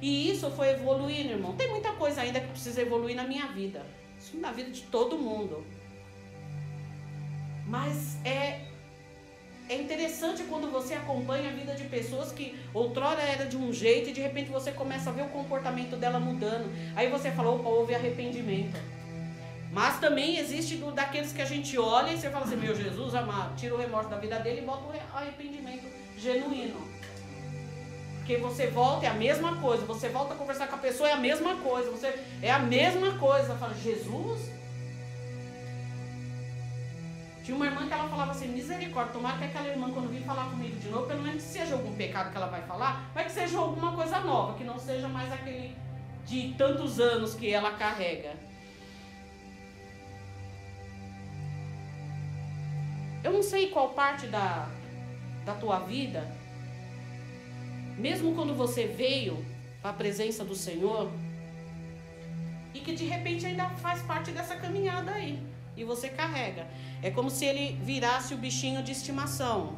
E 0.00 0.30
isso 0.30 0.50
foi 0.50 0.70
evoluindo, 0.70 1.32
irmão. 1.32 1.54
Tem 1.54 1.68
muita 1.68 1.92
coisa 1.92 2.20
ainda 2.20 2.40
que 2.40 2.48
precisa 2.48 2.82
evoluir 2.82 3.16
na 3.16 3.24
minha 3.24 3.46
vida. 3.46 3.84
Isso 4.18 4.36
na 4.38 4.52
vida 4.52 4.70
de 4.70 4.82
todo 4.82 5.18
mundo. 5.18 5.64
Mas 7.66 8.16
é 8.24 8.60
é 9.68 9.74
interessante 9.74 10.44
quando 10.44 10.70
você 10.70 10.94
acompanha 10.94 11.50
a 11.50 11.52
vida 11.52 11.74
de 11.74 11.84
pessoas 11.84 12.30
que 12.30 12.56
outrora 12.72 13.20
era 13.20 13.46
de 13.46 13.56
um 13.56 13.72
jeito 13.72 14.10
e 14.10 14.12
de 14.12 14.20
repente 14.20 14.48
você 14.48 14.70
começa 14.70 15.10
a 15.10 15.12
ver 15.12 15.22
o 15.22 15.28
comportamento 15.28 15.96
dela 15.96 16.20
mudando. 16.20 16.72
Aí 16.94 17.10
você 17.10 17.32
fala, 17.32 17.50
opa, 17.50 17.68
houve 17.68 17.92
arrependimento. 17.92 18.78
Mas 19.72 19.98
também 19.98 20.38
existe 20.38 20.76
do, 20.76 20.92
daqueles 20.92 21.32
que 21.32 21.42
a 21.42 21.44
gente 21.44 21.76
olha 21.76 22.12
e 22.12 22.16
você 22.16 22.30
fala 22.30 22.44
assim, 22.44 22.56
meu 22.56 22.76
Jesus 22.76 23.14
amado, 23.14 23.56
tira 23.56 23.74
o 23.74 23.78
remorso 23.78 24.08
da 24.08 24.16
vida 24.16 24.38
dele 24.38 24.60
e 24.60 24.64
bota 24.64 24.84
o 24.84 25.16
arrependimento 25.16 25.84
genuíno. 26.16 26.80
Porque 28.26 28.38
você 28.38 28.66
volta, 28.66 29.06
é 29.06 29.08
a 29.08 29.14
mesma 29.14 29.54
coisa. 29.58 29.86
Você 29.86 30.08
volta 30.08 30.34
a 30.34 30.36
conversar 30.36 30.66
com 30.66 30.74
a 30.74 30.78
pessoa, 30.78 31.08
é 31.08 31.12
a 31.12 31.16
mesma 31.16 31.54
coisa. 31.58 31.92
Você 31.92 32.12
é 32.42 32.50
a 32.50 32.58
mesma 32.58 33.16
coisa. 33.18 33.54
Fala, 33.54 33.72
Jesus, 33.74 34.50
tinha 37.44 37.56
uma 37.56 37.66
irmã 37.66 37.86
que 37.86 37.92
ela 37.92 38.08
falava 38.08 38.32
assim, 38.32 38.48
misericórdia, 38.48 39.12
tomara 39.12 39.38
que 39.38 39.44
aquela 39.44 39.68
irmã 39.68 39.92
quando 39.92 40.10
vir 40.10 40.24
falar 40.24 40.50
comigo 40.50 40.74
de 40.80 40.88
novo, 40.88 41.06
pelo 41.06 41.22
menos 41.22 41.40
seja 41.40 41.74
algum 41.74 41.94
pecado 41.94 42.32
que 42.32 42.36
ela 42.36 42.48
vai 42.48 42.62
falar, 42.62 43.08
vai 43.14 43.26
que 43.26 43.30
seja 43.30 43.58
alguma 43.58 43.94
coisa 43.94 44.18
nova, 44.18 44.58
que 44.58 44.64
não 44.64 44.76
seja 44.76 45.06
mais 45.06 45.32
aquele 45.32 45.76
de 46.24 46.52
tantos 46.58 46.98
anos 46.98 47.36
que 47.36 47.48
ela 47.52 47.70
carrega. 47.70 48.34
Eu 53.22 53.32
não 53.32 53.42
sei 53.44 53.68
qual 53.68 53.90
parte 53.90 54.26
da, 54.26 54.68
da 55.44 55.54
tua 55.54 55.78
vida, 55.78 56.28
mesmo 57.96 58.34
quando 58.34 58.54
você 58.54 58.86
veio 58.86 59.44
a 59.82 59.92
presença 59.92 60.44
do 60.44 60.54
Senhor, 60.54 61.10
e 62.74 62.80
que 62.80 62.94
de 62.94 63.04
repente 63.04 63.46
ainda 63.46 63.68
faz 63.70 64.02
parte 64.02 64.30
dessa 64.30 64.56
caminhada 64.56 65.12
aí 65.12 65.42
e 65.76 65.84
você 65.84 66.08
carrega. 66.08 66.66
É 67.02 67.10
como 67.10 67.30
se 67.30 67.44
ele 67.44 67.78
virasse 67.82 68.34
o 68.34 68.36
bichinho 68.36 68.82
de 68.82 68.92
estimação. 68.92 69.76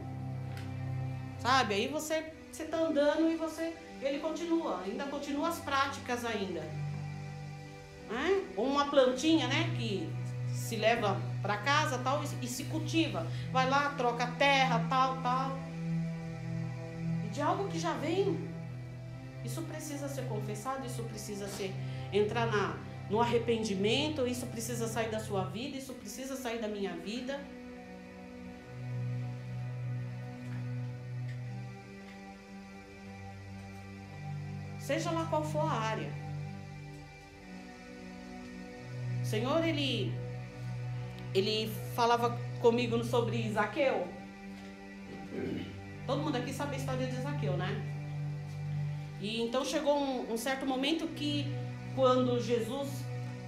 Sabe? 1.39 1.75
Aí 1.75 1.89
você 1.89 2.33
você 2.51 2.65
tá 2.65 2.79
andando 2.79 3.31
e 3.31 3.37
você 3.37 3.75
ele 4.01 4.19
continua, 4.19 4.81
ainda 4.85 5.05
continua 5.05 5.49
as 5.49 5.59
práticas 5.59 6.25
ainda. 6.25 6.61
Né? 8.11 8.43
Ou 8.57 8.67
uma 8.67 8.87
plantinha, 8.87 9.47
né, 9.47 9.73
que 9.77 10.09
se 10.53 10.77
leva 10.77 11.21
para 11.43 11.59
casa 11.59 11.99
tal 11.99 12.23
e, 12.23 12.45
e 12.45 12.49
se 12.49 12.65
cultiva. 12.65 13.27
Vai 13.53 13.69
lá, 13.69 13.91
troca 13.91 14.27
terra, 14.39 14.87
tal, 14.89 15.19
tal. 15.23 15.59
De 17.39 17.43
algo 17.43 17.69
que 17.69 17.79
já 17.79 17.93
vem 17.93 18.37
isso 19.45 19.63
precisa 19.63 20.09
ser 20.09 20.25
confessado, 20.25 20.85
isso 20.85 21.05
precisa 21.05 21.47
ser 21.47 21.73
entrar 22.13 22.47
na 22.47 22.77
no 23.09 23.21
arrependimento, 23.21 24.27
isso 24.27 24.45
precisa 24.47 24.89
sair 24.89 25.09
da 25.09 25.21
sua 25.21 25.45
vida, 25.45 25.77
isso 25.77 25.95
precisa 25.95 26.35
sair 26.35 26.59
da 26.61 26.67
minha 26.67 26.97
vida. 26.97 27.41
Seja 34.81 35.13
lá 35.13 35.25
qual 35.27 35.45
for 35.45 35.61
a 35.61 35.79
área. 35.93 36.11
O 39.23 39.25
Senhor, 39.25 39.65
ele, 39.65 40.13
ele 41.33 41.73
falava 41.95 42.37
comigo 42.61 43.03
sobre 43.05 43.49
Zaqueu. 43.53 44.09
Todo 46.09 46.23
mundo 46.23 46.37
aqui 46.37 46.55
sabe 46.55 46.75
a 46.75 46.79
história 46.79 47.07
de 47.07 47.21
Zaqueu, 47.21 47.55
né? 47.59 47.83
E 49.21 49.43
então 49.43 49.63
chegou 49.63 49.95
um, 49.95 50.33
um 50.33 50.39
certo 50.39 50.65
momento 50.65 51.07
que 51.09 51.47
quando 51.95 52.43
Jesus 52.43 52.89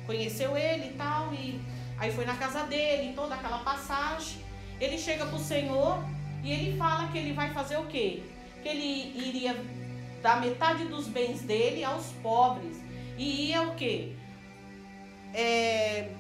conheceu 0.05 0.55
ele 0.59 0.89
e 0.89 0.93
tal, 0.93 1.33
e 1.33 1.59
aí 1.97 2.13
foi 2.13 2.27
na 2.27 2.37
casa 2.37 2.65
dele, 2.65 3.15
toda 3.15 3.35
aquela 3.35 3.61
passagem, 3.61 4.43
ele 4.79 4.99
chega 4.99 5.25
para 5.25 5.37
o 5.37 5.39
Senhor 5.39 6.05
e 6.45 6.53
ele 6.53 6.77
fala 6.77 7.09
que 7.09 7.17
ele 7.17 7.33
vai 7.33 7.51
fazer 7.55 7.79
o 7.79 7.87
quê? 7.87 8.25
Que 8.63 8.69
ele 8.69 9.19
iria 9.29 9.57
dar 10.21 10.39
metade 10.39 10.85
dos 10.85 11.09
bens 11.09 11.41
dele 11.41 11.83
aos 11.83 12.09
pobres 12.23 12.77
e 13.17 13.49
ia 13.49 13.63
o 13.63 13.75
quê? 13.75 14.13
É, 15.33 16.11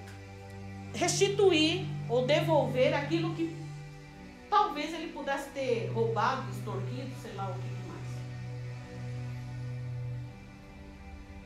restituir 0.94 1.84
ou 2.08 2.24
devolver 2.24 2.94
aquilo 2.94 3.34
que 3.34 3.59
talvez 4.50 4.92
ele 4.92 5.12
pudesse 5.12 5.48
ter 5.50 5.90
roubado, 5.94 6.50
extorquido, 6.50 7.10
sei 7.22 7.32
lá 7.34 7.48
o 7.48 7.54
que 7.54 7.70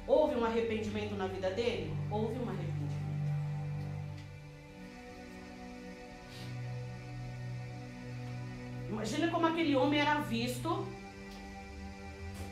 Houve 0.06 0.36
um 0.36 0.44
arrependimento 0.44 1.14
na 1.14 1.26
vida 1.26 1.50
dele? 1.50 1.90
Houve 2.10 2.38
um 2.38 2.48
arrependimento. 2.48 2.74
Imagina 8.90 9.28
como 9.28 9.46
aquele 9.46 9.74
homem 9.74 9.98
era 9.98 10.20
visto 10.20 10.86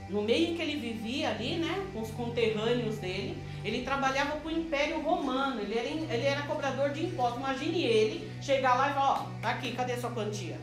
no 0.09 0.23
meio 0.23 0.51
em 0.51 0.57
que 0.57 0.63
ele 0.63 0.77
vivia 0.77 1.31
ali, 1.31 1.57
né, 1.57 1.91
com 1.93 2.01
os 2.01 2.11
conterrâneos 2.11 2.99
dele. 2.99 3.37
Ele 3.65 3.85
trabalhava 3.85 4.37
para 4.37 4.49
o 4.49 4.51
Império 4.51 5.01
Romano, 5.01 5.61
ele 5.61 5.79
era, 5.79 5.89
ele 5.89 6.27
era 6.27 6.43
cobrador 6.43 6.91
de 6.91 7.05
impostos. 7.07 7.39
Imagine 7.39 7.85
ele 7.85 8.33
chegar 8.43 8.75
lá 8.75 8.91
e 8.91 8.95
falar: 8.95 9.23
Ó, 9.23 9.27
tá 9.41 9.51
aqui, 9.51 9.73
cadê 9.73 9.93
a 9.93 10.01
sua 10.01 10.11
quantia? 10.11 10.61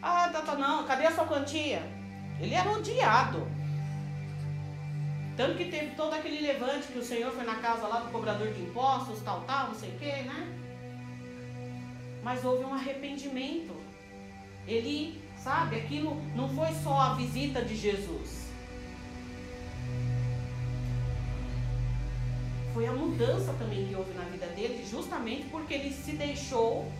Ah, 0.00 0.28
tá, 0.32 0.40
tá, 0.42 0.54
não, 0.54 0.84
cadê 0.84 1.06
a 1.06 1.12
sua 1.12 1.26
quantia? 1.26 1.82
Ele 2.40 2.54
era 2.54 2.70
odiado. 2.70 3.46
Tanto 5.36 5.56
que 5.56 5.64
teve 5.64 5.94
todo 5.96 6.12
aquele 6.12 6.40
levante 6.40 6.88
que 6.88 6.98
o 6.98 7.04
Senhor 7.04 7.32
foi 7.32 7.44
na 7.44 7.56
casa 7.56 7.86
lá 7.86 8.00
do 8.00 8.12
cobrador 8.12 8.52
de 8.52 8.60
impostos, 8.62 9.20
tal, 9.22 9.40
tal, 9.42 9.68
não 9.68 9.74
sei 9.74 9.90
o 9.90 9.98
que, 9.98 10.22
né? 10.22 10.46
Mas 12.22 12.44
houve 12.44 12.64
um 12.64 12.74
arrependimento. 12.74 13.74
Ele, 14.66 15.20
sabe, 15.36 15.76
aquilo 15.76 16.20
não 16.36 16.48
foi 16.48 16.72
só 16.82 17.00
a 17.00 17.14
visita 17.14 17.62
de 17.62 17.74
Jesus. 17.74 18.41
Foi 22.72 22.86
a 22.86 22.92
mudança 22.92 23.52
também 23.58 23.86
que 23.86 23.94
houve 23.94 24.12
na 24.14 24.24
vida 24.24 24.46
dele, 24.46 24.84
justamente 24.90 25.44
porque 25.50 25.74
ele 25.74 25.92
se 25.92 26.12
deixou, 26.12 26.90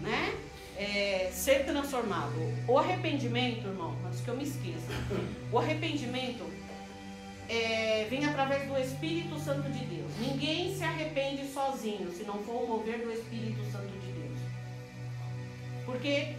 né? 0.00 0.34
É, 0.76 1.30
ser 1.32 1.64
transformado. 1.64 2.34
O 2.68 2.78
arrependimento, 2.78 3.66
irmão, 3.66 3.96
antes 4.06 4.20
que 4.20 4.28
eu 4.28 4.36
me 4.36 4.44
esqueça, 4.44 4.92
o 5.50 5.58
arrependimento 5.58 6.44
é, 7.48 8.06
vem 8.10 8.24
através 8.24 8.68
do 8.68 8.76
Espírito 8.78 9.38
Santo 9.38 9.70
de 9.70 9.84
Deus. 9.86 10.10
Ninguém 10.20 10.76
se 10.76 10.84
arrepende 10.84 11.46
sozinho, 11.46 12.10
se 12.12 12.24
não 12.24 12.42
for 12.44 12.64
o 12.64 12.66
mover 12.66 12.98
do 12.98 13.12
Espírito 13.12 13.64
Santo 13.70 13.92
de 13.98 14.12
Deus. 14.12 14.38
Porque 15.84 16.36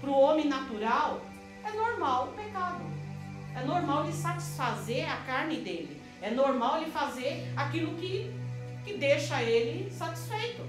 para 0.00 0.10
o 0.10 0.20
homem 0.20 0.46
natural 0.46 1.22
é 1.64 1.72
normal 1.72 2.28
o 2.28 2.32
pecado. 2.32 2.84
É 3.54 3.64
normal 3.64 4.04
ele 4.04 4.12
satisfazer 4.12 5.10
a 5.10 5.16
carne 5.18 5.56
dele. 5.56 5.99
É 6.22 6.30
normal 6.30 6.82
ele 6.82 6.90
fazer 6.90 7.50
aquilo 7.56 7.94
que, 7.96 8.30
que 8.84 8.94
deixa 8.94 9.42
ele 9.42 9.90
satisfeito. 9.90 10.62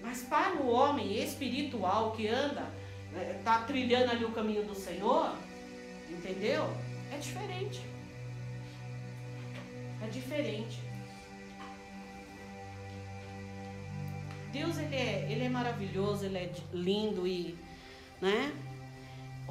Mas 0.00 0.22
para 0.24 0.56
o 0.56 0.68
homem 0.68 1.22
espiritual 1.22 2.10
que 2.12 2.26
anda, 2.26 2.68
está 3.38 3.60
né, 3.60 3.64
trilhando 3.66 4.10
ali 4.10 4.24
o 4.24 4.32
caminho 4.32 4.64
do 4.64 4.74
Senhor, 4.74 5.32
entendeu? 6.10 6.68
É 7.12 7.18
diferente. 7.18 7.80
É 10.02 10.06
diferente. 10.08 10.80
Deus 14.52 14.76
ele 14.76 14.96
é, 14.96 15.26
ele 15.30 15.44
é 15.44 15.48
maravilhoso, 15.48 16.26
ele 16.26 16.38
é 16.38 16.50
lindo 16.72 17.26
e, 17.26 17.56
né? 18.20 18.52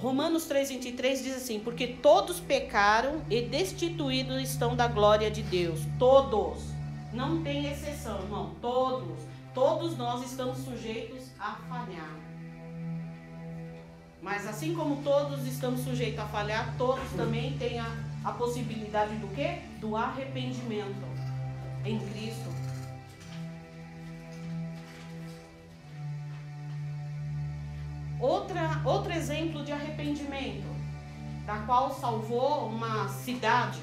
Romanos 0.02 0.48
3:23 0.48 1.22
diz 1.22 1.38
assim: 1.38 1.60
"Porque 1.60 1.86
todos 1.86 2.40
pecaram 2.40 3.22
e 3.30 3.44
destituídos 3.44 4.42
estão 4.42 4.76
da 4.76 4.88
glória 4.88 5.30
de 5.30 5.44
Deus, 5.44 5.82
todos. 6.00 6.64
Não 7.14 7.44
tem 7.44 7.68
exceção, 7.72 8.28
não, 8.28 8.56
todos. 8.56 9.20
Todos 9.54 9.96
nós 9.98 10.26
estamos 10.26 10.58
sujeitos 10.60 11.28
a 11.40 11.54
falhar. 11.70 12.18
Mas 14.22 14.48
assim 14.48 14.74
como 14.74 15.04
todos 15.04 15.46
estamos 15.46 15.82
sujeitos 15.82 16.20
a 16.20 16.26
falhar, 16.26 16.74
todos 16.78 17.08
também 17.12 17.58
têm 17.58 17.80
a, 17.80 17.96
a 18.24 18.32
possibilidade 18.32 19.16
do 19.18 19.28
quê? 19.36 19.60
Do 19.80 19.96
arrependimento 19.96 21.06
em 21.86 22.00
Cristo. 22.00 22.51
Outra, 28.22 28.80
outro 28.86 29.12
exemplo 29.12 29.66
de 29.66 29.72
arrependimento, 29.72 30.68
da 31.44 31.58
qual 31.66 31.92
salvou 31.92 32.68
uma 32.68 33.10
cidade, 33.10 33.82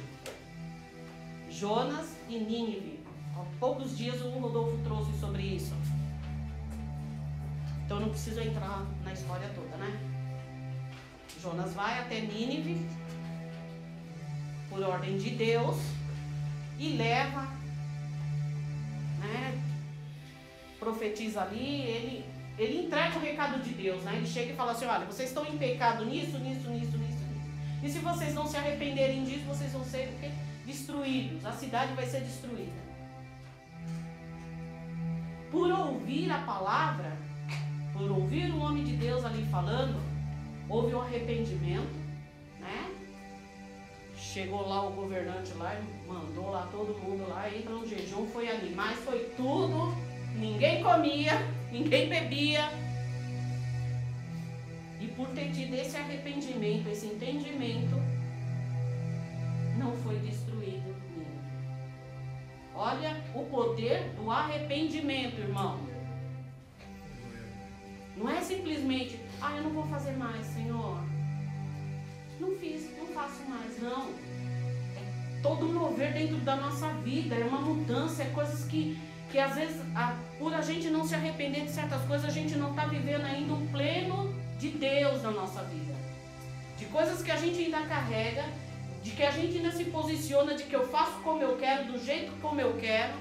Jonas 1.50 2.16
e 2.28 2.38
Nínive. 2.38 3.00
Há 3.37 3.45
poucos 3.59 3.99
dias 3.99 4.23
o 4.23 4.30
Rodolfo 4.30 4.78
trouxe 4.85 5.12
sobre 5.18 5.42
isso. 5.42 5.75
Então 7.85 7.99
não 7.99 8.11
preciso 8.11 8.40
entrar 8.40 8.87
na 9.02 9.12
história 9.12 9.50
toda, 9.57 9.76
né? 9.76 9.99
Jonas 11.42 11.75
vai 11.75 11.99
até 11.99 12.21
Nínive, 12.21 12.88
por 14.71 14.80
ordem 14.83 15.18
de 15.18 15.30
Deus, 15.30 15.78
e 16.78 16.90
leva, 16.90 17.42
né, 19.18 19.61
profetiza 20.79 21.42
ali, 21.42 21.81
ele, 21.81 22.38
ele 22.59 22.87
entrega 22.87 23.16
o 23.16 23.21
recado 23.21 23.62
de 23.62 23.71
Deus, 23.71 24.03
né? 24.03 24.16
Ele 24.16 24.27
chega 24.27 24.53
e 24.53 24.57
fala 24.57 24.73
assim, 24.73 24.87
olha, 24.87 25.07
vocês 25.07 25.29
estão 25.29 25.47
em 25.47 25.57
pecado 25.57 26.05
nisso, 26.05 26.38
nisso, 26.38 26.68
nisso, 26.68 26.99
nisso, 26.99 26.99
nisso. 26.99 27.83
E 27.83 27.88
se 27.88 27.99
vocês 28.01 28.35
não 28.35 28.47
se 28.47 28.57
arrependerem 28.57 29.25
disso, 29.25 29.44
vocês 29.47 29.73
vão 29.73 29.85
ser 29.85 30.09
o 30.09 30.21
quê? 30.21 30.31
destruídos. 30.68 31.44
A 31.47 31.53
cidade 31.53 31.94
vai 31.94 32.07
ser 32.07 32.21
destruída. 32.21 32.88
Por 35.51 35.71
ouvir 35.71 36.31
a 36.31 36.38
palavra, 36.40 37.16
por 37.94 38.11
ouvir 38.11 38.53
o 38.53 38.61
homem 38.61 38.85
de 38.85 38.92
Deus 38.97 39.25
ali 39.25 39.42
falando, 39.51 39.99
houve 40.68 40.94
um 40.94 41.01
arrependimento, 41.01 41.97
né? 42.61 42.94
Chegou 44.14 44.68
lá 44.68 44.87
o 44.87 44.92
governante 44.92 45.55
lá 45.55 45.75
e 45.75 46.07
mandou 46.07 46.51
lá 46.51 46.68
todo 46.71 46.99
mundo 46.99 47.27
lá, 47.31 47.49
entra 47.49 47.73
no 47.73 47.87
jejum, 47.87 48.27
foi 48.27 48.51
animais, 48.51 48.99
foi 48.99 49.21
tudo, 49.37 49.94
ninguém 50.37 50.83
comia, 50.83 51.33
ninguém 51.72 52.09
bebia. 52.09 52.70
E 55.00 55.07
por 55.09 55.28
ter 55.28 55.50
tido 55.52 55.74
esse 55.74 55.96
arrependimento, 55.96 56.88
esse 56.88 57.07
entendimento, 57.07 57.96
não 59.78 59.94
foi 59.96 60.18
destruído 60.18 60.98
Olha 62.81 63.20
o 63.35 63.44
poder 63.46 64.09
do 64.11 64.31
arrependimento, 64.31 65.40
irmão. 65.40 65.81
Não 68.16 68.31
é 68.31 68.40
simplesmente, 68.40 69.18
ah, 69.42 69.57
eu 69.57 69.64
não 69.64 69.70
vou 69.70 69.83
fazer 69.88 70.12
mais, 70.12 70.46
Senhor. 70.46 71.02
Não 72.38 72.52
fiz, 72.52 72.96
não 72.96 73.09
faço 73.09 73.42
mais, 73.48 73.83
não. 73.83 74.11
É 74.96 75.40
todo 75.42 75.66
mover 75.66 76.12
dentro 76.12 76.37
da 76.37 76.54
nossa 76.54 76.88
vida, 77.02 77.35
é 77.35 77.44
uma 77.44 77.61
mudança, 77.61 78.22
é 78.22 78.26
coisas 78.26 78.64
que, 78.66 78.96
que 79.31 79.38
às 79.38 79.55
vezes, 79.55 79.81
a, 79.95 80.17
por 80.38 80.55
a 80.55 80.62
gente 80.62 80.88
não 80.88 81.07
se 81.07 81.14
arrepender 81.14 81.64
de 81.64 81.71
certas 81.71 82.03
coisas, 82.03 82.27
a 82.27 82.33
gente 82.33 82.57
não 82.57 82.71
está 82.71 82.87
vivendo 82.87 83.25
ainda 83.25 83.53
um 83.53 83.67
pleno 83.69 84.35
de 84.59 84.71
Deus 84.71 85.23
na 85.23 85.31
nossa 85.31 85.62
vida. 85.64 85.95
De 86.79 86.87
coisas 86.87 87.23
que 87.23 87.31
a 87.31 87.37
gente 87.37 87.59
ainda 87.59 87.83
carrega, 87.83 88.45
de 89.03 89.11
que 89.11 89.23
a 89.23 89.31
gente 89.31 89.57
ainda 89.59 89.71
se 89.73 89.85
posiciona 89.85 90.55
de 90.55 90.64
que 90.64 90.75
eu 90.75 90.87
faço 90.88 91.12
como 91.23 91.43
eu 91.43 91.57
quero, 91.57 91.93
do 91.93 92.05
jeito 92.05 92.33
como 92.41 92.61
eu 92.61 92.75
quero. 92.79 93.14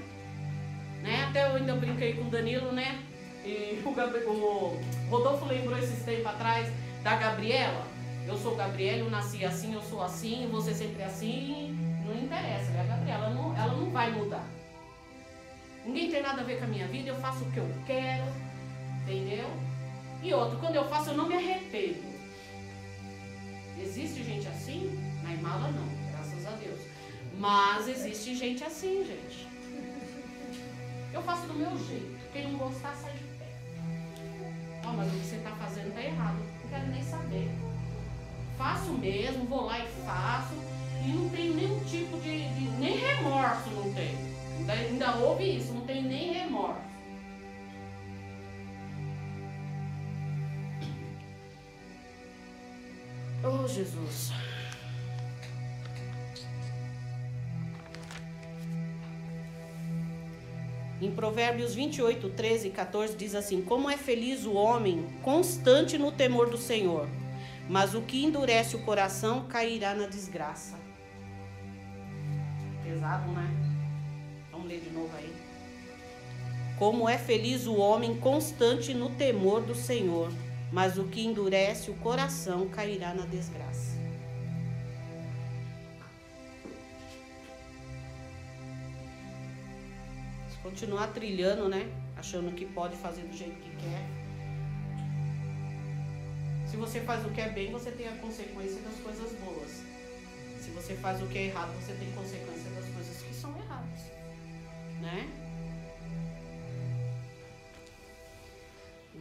Né? 1.02 1.26
Até 1.30 1.46
eu 1.46 1.56
ainda 1.56 1.76
brinquei 1.76 2.14
com 2.14 2.24
o 2.24 2.30
Danilo, 2.30 2.72
né? 2.72 3.00
E 3.46 3.82
o, 3.86 3.90
o 3.90 4.82
Rodolfo 5.10 5.46
lembrou 5.46 5.78
esses 5.78 6.04
tempos 6.04 6.28
atrás 6.28 6.72
da 7.04 7.16
Gabriela. 7.16 7.86
Eu 8.26 8.38
sou 8.38 8.56
Gabriela, 8.56 9.00
eu 9.00 9.10
nasci 9.10 9.46
assim, 9.46 9.74
eu 9.74 9.82
sou 9.82 10.02
assim, 10.02 10.50
você 10.52 10.74
sempre 10.74 11.02
é 11.02 11.06
assim. 11.06 11.76
Não 12.06 12.16
interessa, 12.16 12.72
é 12.72 12.82
a 12.82 12.84
Gabriela, 12.84 13.26
ela 13.26 13.34
não, 13.34 13.56
ela 13.56 13.74
não 13.74 13.90
vai 13.90 14.12
mudar. 14.12 14.57
Ninguém 15.88 16.12
tem 16.12 16.22
nada 16.22 16.42
a 16.42 16.44
ver 16.44 16.60
com 16.60 16.66
a 16.66 16.68
minha 16.68 16.86
vida, 16.88 17.08
eu 17.08 17.16
faço 17.16 17.46
o 17.46 17.52
que 17.52 17.60
eu 17.60 17.70
quero, 17.86 18.26
entendeu? 19.04 19.50
E 20.22 20.34
outro, 20.34 20.60
quando 20.60 20.76
eu 20.76 20.86
faço, 20.90 21.12
eu 21.12 21.18
não 21.18 21.30
me 21.30 21.36
arrependo. 21.36 22.04
Existe 23.82 24.22
gente 24.22 24.50
assim? 24.50 25.00
Na 25.24 25.34
Imala 25.34 25.72
não, 25.72 25.88
graças 26.12 26.46
a 26.46 26.52
Deus. 26.58 26.82
Mas 27.40 27.88
existe 27.88 28.36
gente 28.36 28.66
assim, 28.66 29.06
gente. 29.06 29.48
Eu 31.14 31.22
faço 31.22 31.48
do 31.48 31.54
meu 31.54 31.70
jeito. 31.88 32.18
Quem 32.34 32.52
não 32.52 32.60
gostar, 32.60 32.94
sai 32.94 33.14
de 33.14 33.28
Oh, 34.86 34.92
mas 34.92 35.08
o 35.08 35.12
que 35.12 35.26
você 35.26 35.36
está 35.36 35.52
fazendo 35.52 35.88
está 35.88 36.02
errado. 36.02 36.38
Não 36.64 36.70
quero 36.70 36.88
nem 36.88 37.04
saber. 37.04 37.50
Faço 38.58 38.92
mesmo, 38.92 39.46
vou 39.46 39.66
lá 39.66 39.80
e 39.80 39.88
faço. 40.06 40.54
E 41.06 41.10
não 41.14 41.30
tenho 41.30 41.54
nenhum 41.54 41.80
tipo 41.86 42.18
de, 42.20 42.50
de 42.56 42.70
nem 42.78 42.98
remorso 42.98 43.70
não 43.70 43.94
tenho. 43.94 44.27
Ainda, 44.68 45.16
houve 45.18 45.58
isso, 45.58 45.74
não 45.74 45.82
tenho 45.82 46.08
nem 46.08 46.34
remorso. 46.34 46.88
Oh 53.44 53.68
Jesus. 53.68 54.32
Em 61.00 61.12
Provérbios 61.12 61.76
28, 61.76 62.30
13 62.32 62.68
e 62.68 62.72
14 62.72 63.16
diz 63.16 63.36
assim: 63.36 63.62
Como 63.62 63.90
é 63.90 63.96
feliz 63.96 64.46
o 64.46 64.54
homem 64.54 65.06
constante 65.22 65.98
no 65.98 66.12
temor 66.12 66.50
do 66.50 66.58
Senhor, 66.58 67.08
mas 67.70 67.94
o 67.94 68.02
que 68.02 68.26
endurece 68.26 68.76
o 68.76 68.80
coração 68.80 69.46
cairá 69.48 69.94
na 69.94 70.08
desgraça. 70.08 70.76
Pesado, 72.84 73.32
né? 73.32 73.57
Vamos 74.68 74.70
ler 74.70 74.82
de 74.82 74.90
novo 74.90 75.16
aí. 75.16 75.34
Como 76.78 77.08
é 77.08 77.18
feliz 77.18 77.66
o 77.66 77.76
homem 77.78 78.18
constante 78.18 78.94
no 78.94 79.10
temor 79.12 79.62
do 79.62 79.74
Senhor, 79.74 80.30
mas 80.72 80.98
o 80.98 81.06
que 81.06 81.26
endurece 81.26 81.90
o 81.90 81.96
coração 81.96 82.68
cairá 82.68 83.14
na 83.14 83.26
desgraça. 83.26 83.96
continuar 90.62 91.08
trilhando, 91.14 91.70
né? 91.70 91.90
Achando 92.18 92.54
que 92.54 92.66
pode 92.66 92.98
fazer 92.98 93.22
do 93.22 93.34
jeito 93.34 93.56
que 93.56 93.70
quer. 93.78 94.04
Se 96.70 96.76
você 96.76 97.00
faz 97.00 97.26
o 97.26 97.30
que 97.30 97.40
é 97.40 97.48
bem, 97.48 97.72
você 97.72 97.90
tem 97.90 98.06
a 98.06 98.18
consequência 98.18 98.82
das 98.82 98.96
coisas 99.00 99.32
boas. 99.40 99.72
você 100.76 100.94
faz 100.96 101.24
o 101.24 101.28
que 101.28 101.38
é 101.38 101.46
errado, 101.46 101.72
você 101.82 101.94
tem 101.94 102.12
consequência 102.12 102.70
das 102.72 102.86
coisas 102.90 103.27
né? 105.08 105.30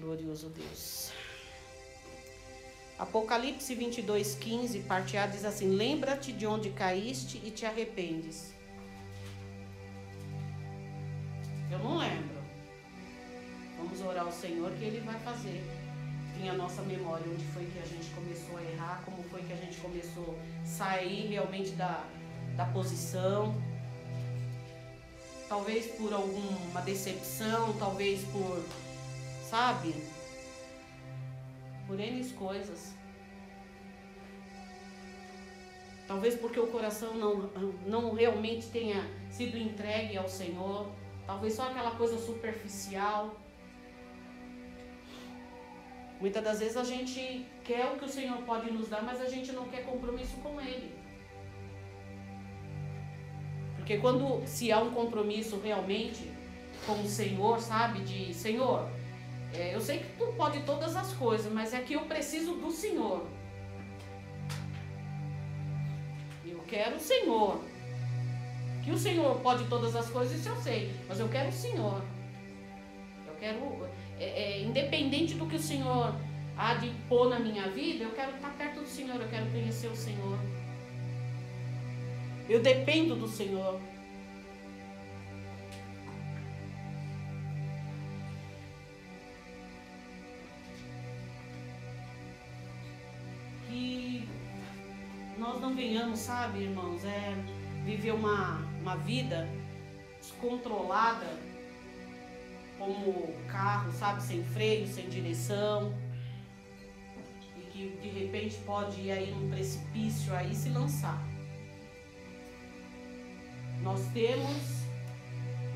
Glorioso 0.00 0.50
Deus. 0.50 1.12
Apocalipse 2.98 3.74
22, 3.74 4.34
15, 4.34 4.80
parte 4.80 5.16
A 5.16 5.26
diz 5.26 5.44
assim: 5.44 5.68
Lembra-te 5.70 6.32
de 6.32 6.46
onde 6.46 6.70
caíste 6.70 7.40
e 7.44 7.50
te 7.50 7.64
arrependes. 7.66 8.54
Eu 11.70 11.78
não 11.78 11.98
lembro. 11.98 12.36
Vamos 13.76 14.00
orar 14.00 14.24
ao 14.24 14.32
Senhor 14.32 14.70
que 14.72 14.84
Ele 14.84 15.00
vai 15.00 15.18
fazer. 15.20 15.62
Tem 16.38 16.48
a 16.48 16.54
nossa 16.54 16.82
memória, 16.82 17.26
onde 17.30 17.44
foi 17.46 17.64
que 17.66 17.78
a 17.78 17.86
gente 17.86 18.10
começou 18.14 18.56
a 18.56 18.62
errar, 18.62 19.02
como 19.04 19.22
foi 19.24 19.42
que 19.42 19.52
a 19.52 19.56
gente 19.56 19.78
começou 19.78 20.38
a 20.62 20.66
sair 20.66 21.28
realmente 21.28 21.70
da, 21.72 22.04
da 22.56 22.66
posição. 22.66 23.54
Talvez 25.48 25.86
por 25.94 26.12
alguma 26.12 26.80
decepção, 26.82 27.72
talvez 27.78 28.24
por, 28.24 28.64
sabe? 29.48 29.94
Por 31.86 32.00
N 32.00 32.24
coisas. 32.32 32.94
Talvez 36.08 36.34
porque 36.36 36.58
o 36.58 36.68
coração 36.68 37.14
não, 37.14 37.50
não 37.86 38.14
realmente 38.14 38.68
tenha 38.68 39.08
sido 39.30 39.56
entregue 39.56 40.16
ao 40.16 40.28
Senhor. 40.28 40.88
Talvez 41.26 41.54
só 41.54 41.68
aquela 41.68 41.92
coisa 41.92 42.18
superficial. 42.18 43.36
Muitas 46.20 46.42
das 46.42 46.60
vezes 46.60 46.76
a 46.76 46.84
gente 46.84 47.46
quer 47.64 47.86
o 47.86 47.98
que 47.98 48.04
o 48.04 48.08
Senhor 48.08 48.38
pode 48.42 48.70
nos 48.70 48.88
dar, 48.88 49.02
mas 49.02 49.20
a 49.20 49.28
gente 49.28 49.52
não 49.52 49.68
quer 49.68 49.84
compromisso 49.84 50.36
com 50.38 50.60
Ele. 50.60 50.95
Porque 53.86 53.98
quando 53.98 54.44
se 54.44 54.72
há 54.72 54.80
um 54.80 54.90
compromisso 54.90 55.60
realmente 55.62 56.28
com 56.84 56.94
o 56.94 57.06
Senhor, 57.06 57.60
sabe? 57.60 58.00
De 58.00 58.34
Senhor, 58.34 58.88
é, 59.54 59.72
eu 59.72 59.80
sei 59.80 60.00
que 60.00 60.08
tu 60.18 60.26
pode 60.36 60.58
todas 60.64 60.96
as 60.96 61.12
coisas, 61.12 61.52
mas 61.52 61.72
é 61.72 61.78
que 61.78 61.92
eu 61.92 62.00
preciso 62.00 62.54
do 62.54 62.72
Senhor. 62.72 63.24
Eu 66.44 66.58
quero 66.66 66.96
o 66.96 67.00
Senhor. 67.00 67.60
Que 68.82 68.90
o 68.90 68.98
Senhor 68.98 69.38
pode 69.38 69.62
todas 69.68 69.94
as 69.94 70.10
coisas, 70.10 70.36
isso 70.36 70.48
eu 70.48 70.56
sei, 70.56 70.92
mas 71.08 71.20
eu 71.20 71.28
quero 71.28 71.50
o 71.50 71.52
Senhor. 71.52 72.02
Eu 73.28 73.34
quero 73.38 73.88
é, 74.18 74.24
é, 74.24 74.62
independente 74.62 75.34
do 75.34 75.46
que 75.46 75.54
o 75.54 75.62
Senhor 75.62 76.12
há 76.58 76.74
de 76.74 76.90
pôr 77.08 77.28
na 77.28 77.38
minha 77.38 77.68
vida, 77.70 78.02
eu 78.02 78.10
quero 78.10 78.34
estar 78.34 78.50
perto 78.58 78.80
do 78.80 78.88
Senhor, 78.88 79.20
eu 79.20 79.28
quero 79.28 79.46
conhecer 79.52 79.86
o 79.86 79.94
Senhor. 79.94 80.36
Eu 82.48 82.62
dependo 82.62 83.16
do 83.16 83.26
Senhor. 83.26 83.80
Que 93.66 94.28
nós 95.38 95.60
não 95.60 95.74
venhamos, 95.74 96.20
sabe, 96.20 96.60
irmãos, 96.60 97.04
é 97.04 97.34
viver 97.84 98.12
uma, 98.12 98.60
uma 98.80 98.96
vida 98.96 99.48
descontrolada 100.20 101.26
como 102.78 103.32
carro, 103.48 103.90
sabe, 103.92 104.22
sem 104.22 104.44
freio, 104.44 104.86
sem 104.86 105.08
direção. 105.08 105.92
E 107.56 107.60
que 107.72 107.88
de 108.00 108.08
repente 108.08 108.56
pode 108.64 109.00
ir 109.00 109.10
aí 109.10 109.32
num 109.32 109.50
precipício 109.50 110.32
aí 110.32 110.54
se 110.54 110.68
lançar. 110.68 111.35
Nós 113.86 114.00
temos 114.12 114.82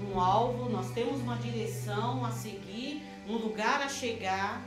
um 0.02 0.18
alvo, 0.18 0.68
nós 0.68 0.90
temos 0.90 1.20
uma 1.20 1.36
direção 1.36 2.26
a 2.26 2.32
seguir, 2.32 3.04
um 3.28 3.36
lugar 3.36 3.80
a 3.80 3.88
chegar. 3.88 4.66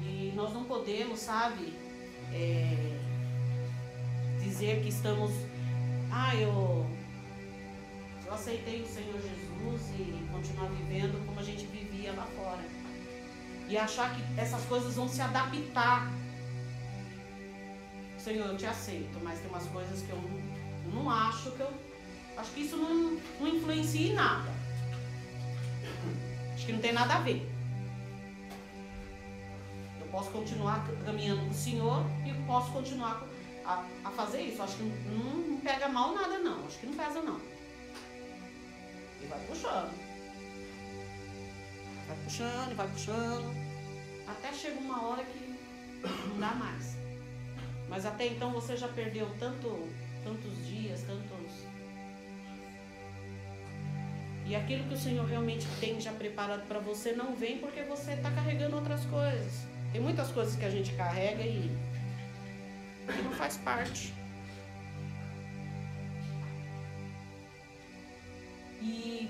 E 0.00 0.32
nós 0.34 0.54
não 0.54 0.64
podemos, 0.64 1.18
sabe, 1.20 1.74
é, 2.32 2.98
dizer 4.42 4.82
que 4.82 4.88
estamos. 4.88 5.32
Ah, 6.10 6.34
eu 6.34 6.86
eu 8.24 8.32
aceitei 8.32 8.80
o 8.80 8.88
Senhor 8.88 9.20
Jesus 9.20 9.90
e 9.98 10.26
continuar 10.32 10.68
vivendo 10.70 11.22
como 11.26 11.38
a 11.38 11.42
gente 11.42 11.66
vivia 11.66 12.14
lá 12.14 12.26
fora. 12.34 12.64
E 13.68 13.76
achar 13.76 14.16
que 14.16 14.40
essas 14.40 14.64
coisas 14.64 14.94
vão 14.94 15.06
se 15.06 15.20
adaptar. 15.20 16.10
Senhor, 18.18 18.46
eu 18.46 18.56
te 18.56 18.64
aceito, 18.64 19.20
mas 19.22 19.38
tem 19.40 19.50
umas 19.50 19.66
coisas 19.66 20.00
que 20.00 20.10
eu 20.10 20.16
não, 20.16 20.55
eu 20.86 21.02
não 21.02 21.10
acho 21.10 21.50
que 21.52 21.60
eu. 21.60 21.72
Acho 22.36 22.50
que 22.52 22.60
isso 22.60 22.76
não, 22.76 23.18
não 23.40 23.48
influencia 23.48 24.10
em 24.10 24.14
nada. 24.14 24.50
Acho 26.54 26.66
que 26.66 26.72
não 26.72 26.80
tem 26.80 26.92
nada 26.92 27.14
a 27.14 27.20
ver. 27.20 27.50
Eu 30.00 30.06
posso 30.08 30.30
continuar 30.30 30.86
caminhando 31.04 31.42
com 31.42 31.50
o 31.50 31.54
Senhor 31.54 32.04
e 32.26 32.32
posso 32.46 32.72
continuar 32.72 33.26
a, 33.64 33.84
a 34.04 34.10
fazer 34.10 34.42
isso. 34.42 34.62
Acho 34.62 34.76
que 34.76 34.82
não, 34.82 35.24
não 35.24 35.60
pega 35.60 35.88
mal 35.88 36.14
nada, 36.14 36.38
não. 36.38 36.64
Acho 36.66 36.78
que 36.78 36.86
não 36.86 36.94
pesa, 36.94 37.22
não. 37.22 37.40
E 39.22 39.26
vai 39.26 39.40
puxando. 39.46 39.90
Vai 42.06 42.16
puxando, 42.24 42.76
vai 42.76 42.88
puxando. 42.88 43.66
Até 44.28 44.52
chega 44.52 44.78
uma 44.78 45.02
hora 45.06 45.24
que 45.24 45.56
não 46.28 46.38
dá 46.38 46.54
mais. 46.54 46.96
Mas 47.88 48.04
até 48.04 48.26
então 48.26 48.52
você 48.52 48.76
já 48.76 48.88
perdeu 48.88 49.28
tanto, 49.38 49.88
tantos 50.26 50.66
dias, 50.66 51.02
tantos. 51.02 51.66
E 54.44 54.54
aquilo 54.54 54.84
que 54.88 54.94
o 54.94 54.98
Senhor 54.98 55.24
realmente 55.24 55.66
tem 55.80 56.00
já 56.00 56.12
preparado 56.12 56.66
para 56.66 56.80
você 56.80 57.12
não 57.12 57.34
vem 57.34 57.58
porque 57.58 57.82
você 57.82 58.12
está 58.12 58.30
carregando 58.30 58.76
outras 58.76 59.04
coisas. 59.06 59.66
Tem 59.92 60.00
muitas 60.00 60.30
coisas 60.32 60.56
que 60.56 60.64
a 60.64 60.70
gente 60.70 60.92
carrega 60.94 61.42
e, 61.42 61.70
e 63.08 63.22
não 63.22 63.32
faz 63.32 63.56
parte. 63.56 64.12
E 68.82 69.28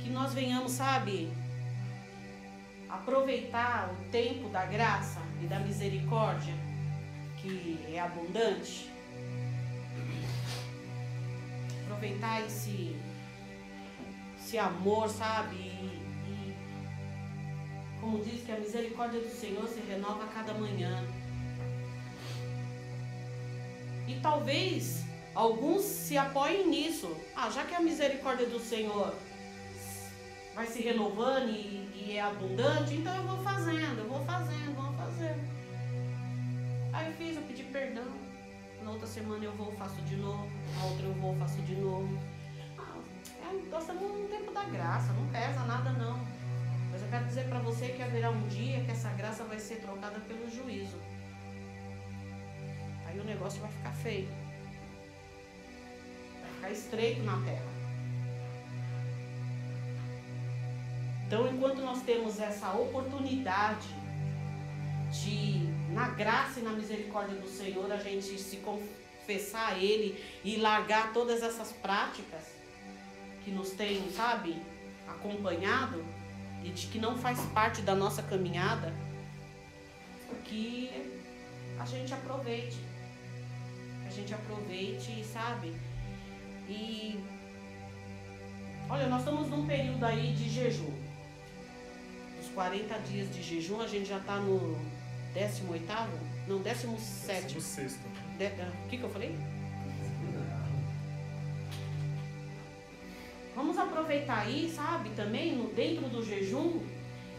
que 0.00 0.10
nós 0.10 0.32
venhamos, 0.34 0.72
sabe, 0.72 1.30
aproveitar 2.88 3.92
o 3.92 4.10
tempo 4.10 4.48
da 4.48 4.64
graça 4.66 5.20
e 5.40 5.46
da 5.46 5.60
misericórdia, 5.60 6.54
que 7.40 7.86
é 7.92 8.00
abundante. 8.00 8.90
Aproveitar 11.84 12.46
esse, 12.46 12.96
esse 14.38 14.58
amor, 14.58 15.08
sabe? 15.08 15.56
E, 15.56 16.00
e, 16.28 16.56
como 18.00 18.22
diz 18.24 18.44
que 18.44 18.52
a 18.52 18.58
misericórdia 18.58 19.20
do 19.20 19.30
Senhor 19.30 19.68
se 19.68 19.80
renova 19.80 20.24
a 20.24 20.28
cada 20.28 20.54
manhã. 20.54 21.04
E 24.06 24.18
talvez 24.20 25.04
Alguns 25.34 25.82
se 25.82 26.18
apoiem 26.18 26.68
nisso. 26.68 27.16
Ah, 27.36 27.50
já 27.50 27.64
que 27.64 27.74
a 27.74 27.80
misericórdia 27.80 28.46
do 28.46 28.58
Senhor 28.58 29.14
vai 30.54 30.66
se 30.66 30.82
renovando 30.82 31.48
e, 31.48 31.88
e 31.94 32.16
é 32.16 32.20
abundante, 32.20 32.94
então 32.94 33.14
eu 33.14 33.22
vou 33.22 33.44
fazendo, 33.44 34.00
eu 34.00 34.08
vou 34.08 34.24
fazendo, 34.24 34.74
vou 34.74 34.92
fazendo. 34.94 35.59
Aí 37.00 37.06
eu 37.06 37.12
fiz, 37.14 37.36
eu 37.36 37.42
pedi 37.44 37.62
perdão. 37.64 38.04
Na 38.82 38.90
outra 38.90 39.06
semana 39.06 39.42
eu 39.42 39.52
vou, 39.52 39.72
faço 39.72 40.02
de 40.02 40.16
novo. 40.16 40.46
Na 40.76 40.84
outra 40.84 41.06
eu 41.06 41.14
vou, 41.14 41.34
faço 41.36 41.62
de 41.62 41.74
novo. 41.74 42.18
Ah, 42.78 42.98
é, 43.42 43.70
nós 43.70 43.82
estamos 43.82 44.02
num 44.02 44.28
tempo 44.28 44.52
da 44.52 44.64
graça, 44.64 45.10
não 45.14 45.26
pesa 45.28 45.64
nada 45.64 45.92
não. 45.92 46.20
Mas 46.92 47.00
eu 47.00 47.08
quero 47.08 47.24
dizer 47.24 47.48
para 47.48 47.58
você 47.60 47.88
que 47.88 48.02
haverá 48.02 48.28
um 48.28 48.46
dia 48.48 48.84
que 48.84 48.90
essa 48.90 49.08
graça 49.14 49.44
vai 49.44 49.58
ser 49.58 49.76
trocada 49.76 50.20
pelo 50.20 50.50
juízo. 50.50 50.98
Aí 53.06 53.18
o 53.18 53.24
negócio 53.24 53.62
vai 53.62 53.70
ficar 53.70 53.92
feio 53.92 54.28
ficar 56.60 56.70
estreito 56.70 57.22
na 57.22 57.38
terra. 57.38 57.70
Então, 61.26 61.48
enquanto 61.48 61.80
nós 61.80 62.02
temos 62.02 62.38
essa 62.38 62.72
oportunidade 62.72 63.88
de, 65.12 65.66
na 65.90 66.08
graça 66.08 66.60
e 66.60 66.62
na 66.62 66.70
misericórdia 66.70 67.36
do 67.36 67.48
Senhor, 67.48 67.90
a 67.90 67.96
gente 67.96 68.38
se 68.38 68.58
confessar 68.58 69.72
a 69.72 69.78
Ele 69.78 70.22
e 70.44 70.56
largar 70.56 71.12
todas 71.12 71.42
essas 71.42 71.72
práticas 71.72 72.44
que 73.44 73.50
nos 73.50 73.70
têm, 73.70 74.10
sabe, 74.12 74.56
acompanhado 75.08 76.04
e 76.62 76.68
de 76.70 76.86
que 76.86 76.98
não 76.98 77.18
faz 77.18 77.40
parte 77.52 77.82
da 77.82 77.94
nossa 77.94 78.22
caminhada, 78.22 78.94
que 80.44 80.90
a 81.78 81.84
gente 81.86 82.12
aproveite. 82.12 82.78
A 84.06 84.10
gente 84.10 84.34
aproveite, 84.34 85.24
sabe? 85.24 85.74
E 86.68 87.18
olha, 88.88 89.06
nós 89.06 89.20
estamos 89.20 89.48
num 89.48 89.66
período 89.66 90.04
aí 90.04 90.32
de 90.34 90.48
jejum. 90.48 90.92
Os 92.40 92.48
40 92.48 92.98
dias 93.00 93.32
de 93.34 93.42
jejum, 93.42 93.80
a 93.80 93.86
gente 93.86 94.08
já 94.08 94.18
está 94.18 94.36
no 94.36 94.76
18 95.34 95.86
não, 96.48 96.56
Não, 96.56 96.62
décimo 96.62 96.98
sétimo. 96.98 97.60
sexto. 97.60 98.00
De, 98.36 98.46
uh, 98.46 98.86
o 98.86 98.88
que, 98.88 98.98
que 98.98 99.02
eu 99.02 99.10
falei? 99.10 99.36
Vamos 103.54 103.76
aproveitar 103.78 104.40
aí, 104.40 104.72
sabe, 104.74 105.10
também 105.10 105.54
no, 105.56 105.68
dentro 105.72 106.08
do 106.08 106.24
jejum 106.24 106.80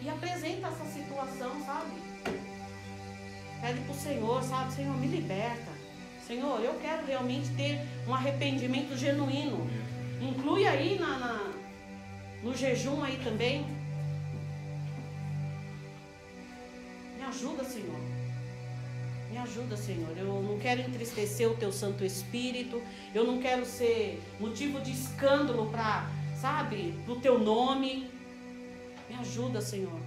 e 0.02 0.10
apresenta 0.10 0.68
essa 0.68 0.86
situação, 0.86 1.52
sabe? 1.66 1.92
Pede 3.62 3.80
pro 3.82 3.94
Senhor, 3.94 4.44
sabe? 4.44 4.74
Senhor, 4.74 4.96
me 4.98 5.08
liberta. 5.08 5.72
Senhor, 6.28 6.62
eu 6.62 6.74
quero 6.80 7.06
realmente 7.06 7.50
ter 7.56 7.80
um 8.08 8.14
arrependimento 8.14 8.96
genuíno. 8.98 9.68
Inclui 10.22 10.68
aí 10.68 11.00
na, 11.00 11.18
na 11.18 11.52
no 12.44 12.56
jejum 12.56 13.04
aí 13.04 13.20
também. 13.24 13.66
Ajuda, 19.42 19.76
Senhor. 19.76 20.18
Eu 20.18 20.42
não 20.42 20.58
quero 20.60 20.82
entristecer 20.82 21.50
o 21.50 21.56
teu 21.56 21.72
Santo 21.72 22.04
Espírito. 22.04 22.82
Eu 23.14 23.26
não 23.26 23.40
quero 23.40 23.66
ser 23.66 24.22
motivo 24.40 24.80
de 24.80 24.92
escândalo 24.92 25.70
para, 25.70 26.10
sabe, 26.40 26.92
do 27.06 27.16
teu 27.18 27.40
nome. 27.40 28.10
Me 29.10 29.16
ajuda, 29.16 29.62
Senhor. 29.62 30.00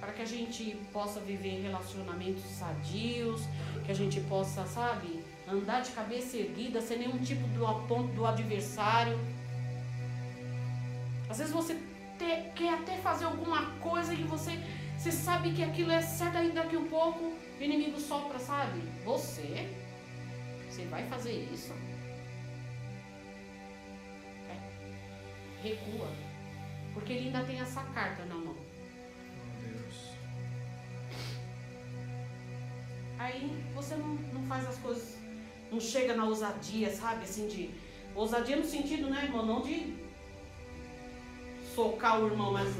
Para 0.00 0.12
que 0.12 0.22
a 0.22 0.26
gente 0.26 0.76
possa 0.92 1.20
viver 1.20 1.62
relacionamentos 1.62 2.44
sadios, 2.44 3.42
que 3.84 3.90
a 3.90 3.94
gente 3.94 4.20
possa, 4.22 4.66
sabe, 4.66 5.22
andar 5.48 5.80
de 5.80 5.90
cabeça 5.92 6.36
erguida, 6.36 6.80
sem 6.80 6.98
nenhum 6.98 7.18
tipo 7.18 7.46
do 7.48 7.66
aponto 7.66 8.12
do 8.14 8.26
adversário. 8.26 9.18
Às 11.28 11.38
vezes 11.38 11.52
você 11.52 11.74
te, 12.18 12.50
quer 12.54 12.74
até 12.74 12.96
fazer 12.98 13.24
alguma 13.24 13.66
coisa 13.80 14.12
e 14.14 14.22
você 14.24 14.58
você 15.04 15.12
sabe 15.12 15.52
que 15.52 15.62
aquilo 15.62 15.92
é 15.92 16.00
certo 16.00 16.38
ainda 16.38 16.62
daqui 16.62 16.78
um 16.78 16.88
pouco, 16.88 17.26
o 17.26 17.62
inimigo 17.62 18.00
sopra, 18.00 18.38
sabe? 18.38 18.80
Você? 19.04 19.68
Você 20.66 20.86
vai 20.86 21.06
fazer 21.08 21.46
isso? 21.52 21.74
É. 24.48 25.62
Recua. 25.62 26.08
Porque 26.94 27.12
ele 27.12 27.26
ainda 27.26 27.44
tem 27.44 27.60
essa 27.60 27.82
carta 27.82 28.24
na 28.24 28.34
mão. 28.34 28.56
Deus. 29.60 30.12
Aí 33.18 33.62
você 33.74 33.96
não, 33.96 34.14
não 34.32 34.46
faz 34.46 34.66
as 34.66 34.78
coisas, 34.78 35.18
não 35.70 35.80
chega 35.80 36.16
na 36.16 36.24
ousadia, 36.24 36.90
sabe? 36.90 37.24
Assim, 37.24 37.46
de. 37.46 37.70
Ousadia 38.14 38.56
no 38.56 38.64
sentido, 38.64 39.10
né, 39.10 39.24
irmão? 39.24 39.44
Não 39.44 39.60
de 39.60 39.94
socar 41.74 42.22
o 42.22 42.26
irmão, 42.26 42.54
mas 42.54 42.74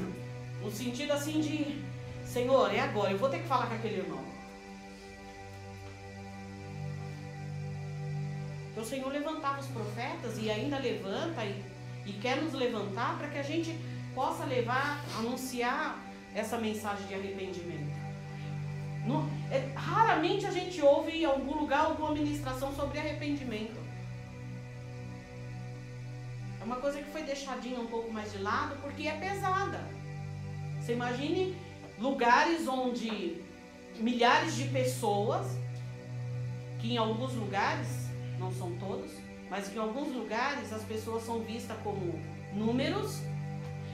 no 0.63 0.71
sentido 0.71 1.11
assim 1.11 1.39
de 1.39 1.85
Senhor, 2.25 2.73
é 2.73 2.79
agora, 2.79 3.11
eu 3.11 3.17
vou 3.17 3.29
ter 3.29 3.39
que 3.39 3.47
falar 3.47 3.67
com 3.67 3.75
aquele 3.75 3.99
irmão. 3.99 4.23
Então, 8.71 8.83
o 8.83 8.85
Senhor 8.85 9.09
levantava 9.09 9.61
os 9.61 9.67
profetas 9.67 10.37
e 10.37 10.51
ainda 10.51 10.77
levanta 10.77 11.45
e, 11.45 11.63
e 12.05 12.13
quer 12.13 12.41
nos 12.41 12.53
levantar 12.53 13.17
para 13.17 13.29
que 13.29 13.37
a 13.37 13.43
gente 13.43 13.79
possa 14.13 14.43
levar, 14.43 15.01
anunciar 15.17 15.97
essa 16.33 16.57
mensagem 16.57 17.07
de 17.07 17.13
arrependimento. 17.13 17.95
No, 19.05 19.29
é, 19.51 19.71
raramente 19.75 20.45
a 20.45 20.51
gente 20.51 20.81
ouve 20.81 21.11
em 21.11 21.25
algum 21.25 21.59
lugar 21.59 21.85
alguma 21.85 22.11
ministração 22.11 22.75
sobre 22.75 22.99
arrependimento. 22.99 23.79
É 26.59 26.63
uma 26.65 26.77
coisa 26.77 27.01
que 27.01 27.09
foi 27.11 27.21
deixadinha 27.21 27.79
um 27.79 27.87
pouco 27.87 28.11
mais 28.11 28.31
de 28.31 28.39
lado 28.39 28.75
porque 28.81 29.07
é 29.07 29.13
pesada. 29.13 29.79
Você 30.81 30.93
imagine 30.93 31.55
lugares 31.99 32.67
onde 32.67 33.41
milhares 33.97 34.55
de 34.55 34.67
pessoas, 34.69 35.47
que 36.79 36.93
em 36.93 36.97
alguns 36.97 37.33
lugares, 37.33 37.87
não 38.37 38.51
são 38.51 38.75
todos, 38.77 39.11
mas 39.49 39.67
que 39.67 39.77
em 39.77 39.81
alguns 39.81 40.13
lugares 40.13 40.73
as 40.73 40.83
pessoas 40.83 41.23
são 41.23 41.39
vistas 41.41 41.77
como 41.83 42.19
números, 42.53 43.21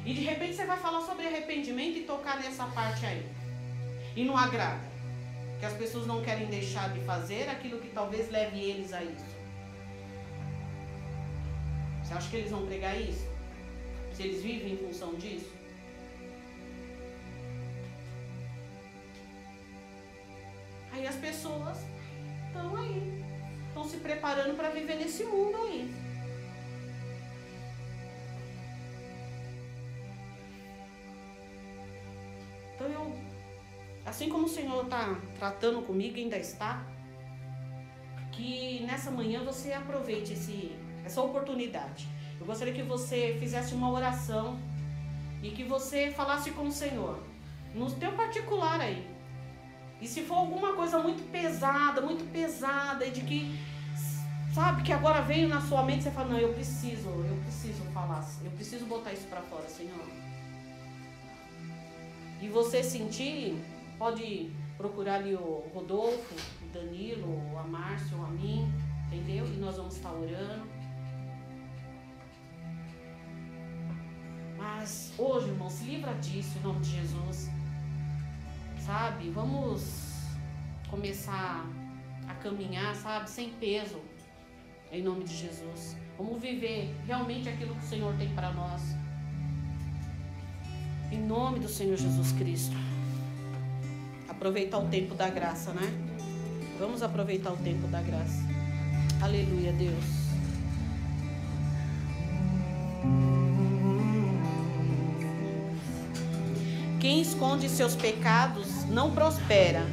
e 0.05 0.13
de 0.13 0.21
repente 0.21 0.55
você 0.55 0.65
vai 0.65 0.77
falar 0.77 1.01
sobre 1.01 1.27
arrependimento 1.27 1.97
e 1.97 2.03
tocar 2.03 2.39
nessa 2.39 2.65
parte 2.65 3.05
aí. 3.05 3.25
E 4.15 4.23
não 4.23 4.35
agrada. 4.35 4.81
Que 5.59 5.65
as 5.65 5.73
pessoas 5.73 6.07
não 6.07 6.23
querem 6.23 6.47
deixar 6.47 6.91
de 6.91 6.99
fazer 7.01 7.47
aquilo 7.47 7.79
que 7.79 7.89
talvez 7.89 8.31
leve 8.31 8.59
eles 8.59 8.91
a 8.93 9.03
isso. 9.03 9.41
Você 12.03 12.13
acha 12.15 12.29
que 12.29 12.37
eles 12.37 12.51
vão 12.51 12.65
pregar 12.65 12.99
isso? 12.99 13.27
Se 14.13 14.23
eles 14.23 14.41
vivem 14.41 14.73
em 14.73 14.77
função 14.77 15.13
disso? 15.15 15.60
Aí 20.91 21.07
as 21.07 21.15
pessoas 21.15 21.77
estão 22.47 22.75
aí, 22.75 23.23
estão 23.67 23.83
se 23.85 23.97
preparando 23.97 24.55
para 24.55 24.69
viver 24.69 24.95
nesse 24.95 25.23
mundo 25.23 25.55
aí. 25.57 25.93
Então 32.75 32.87
eu, 32.87 33.15
assim 34.05 34.27
como 34.27 34.45
o 34.45 34.49
Senhor 34.49 34.83
está 34.83 35.15
tratando 35.37 35.81
comigo, 35.83 36.17
ainda 36.17 36.37
está, 36.37 36.83
que 38.31 38.81
nessa 38.87 39.11
manhã 39.11 39.43
você 39.43 39.71
aproveite 39.71 40.33
esse, 40.33 40.75
essa 41.05 41.21
oportunidade. 41.21 42.07
Eu 42.39 42.45
gostaria 42.45 42.73
que 42.73 42.81
você 42.81 43.37
fizesse 43.39 43.73
uma 43.75 43.91
oração 43.91 44.59
e 45.43 45.51
que 45.51 45.63
você 45.63 46.11
falasse 46.11 46.51
com 46.51 46.63
o 46.63 46.71
Senhor, 46.71 47.21
no 47.73 47.91
teu 47.91 48.11
particular 48.13 48.81
aí. 48.81 49.10
E 50.01 50.07
se 50.07 50.23
for 50.23 50.39
alguma 50.39 50.73
coisa 50.73 50.97
muito 50.97 51.23
pesada, 51.31 52.01
muito 52.01 52.25
pesada, 52.33 53.05
e 53.05 53.11
de 53.11 53.21
que, 53.21 53.59
sabe, 54.51 54.81
que 54.81 54.91
agora 54.91 55.21
veio 55.21 55.47
na 55.47 55.61
sua 55.61 55.83
mente, 55.83 56.03
você 56.03 56.11
fala, 56.11 56.29
não, 56.29 56.39
eu 56.39 56.51
preciso, 56.53 57.07
eu 57.07 57.37
preciso 57.43 57.83
falar, 57.93 58.27
eu 58.43 58.49
preciso 58.51 58.85
botar 58.85 59.13
isso 59.13 59.27
para 59.27 59.41
fora, 59.43 59.69
Senhor. 59.69 60.03
E 62.41 62.47
você 62.47 62.81
sentir, 62.81 63.63
pode 63.99 64.49
procurar 64.75 65.17
ali 65.17 65.35
o 65.35 65.69
Rodolfo, 65.71 66.33
o 66.63 66.73
Danilo, 66.73 67.39
a 67.59 67.63
Márcia, 67.63 68.17
a 68.17 68.31
mim, 68.31 68.73
entendeu? 69.05 69.45
E 69.45 69.57
nós 69.57 69.77
vamos 69.77 69.95
estar 69.95 70.11
orando. 70.11 70.67
Mas 74.57 75.13
hoje, 75.15 75.49
irmão, 75.49 75.69
se 75.69 75.83
livra 75.83 76.13
disso 76.15 76.57
em 76.57 76.61
nome 76.63 76.79
de 76.79 76.89
Jesus 76.89 77.60
sabe? 78.85 79.29
Vamos 79.29 80.25
começar 80.89 81.65
a 82.27 82.33
caminhar, 82.35 82.95
sabe? 82.95 83.29
Sem 83.29 83.49
peso, 83.49 83.99
em 84.91 85.01
nome 85.03 85.23
de 85.23 85.35
Jesus. 85.35 85.95
Vamos 86.17 86.41
viver 86.41 86.95
realmente 87.05 87.49
aquilo 87.49 87.75
que 87.75 87.85
o 87.85 87.87
Senhor 87.87 88.13
tem 88.15 88.29
para 88.33 88.51
nós. 88.51 88.81
Em 91.11 91.19
nome 91.19 91.59
do 91.59 91.67
Senhor 91.67 91.97
Jesus 91.97 92.31
Cristo. 92.33 92.75
Aproveitar 94.29 94.79
o 94.79 94.87
tempo 94.87 95.13
da 95.15 95.29
graça, 95.29 95.71
né? 95.73 95.91
Vamos 96.79 97.03
aproveitar 97.03 97.51
o 97.51 97.57
tempo 97.57 97.87
da 97.87 98.01
graça. 98.01 98.41
Aleluia, 99.21 99.71
Deus. 99.73 100.21
Quem 107.01 107.19
esconde 107.19 107.67
seus 107.67 107.95
pecados 107.95 108.85
não 108.85 109.09
prospera, 109.09 109.83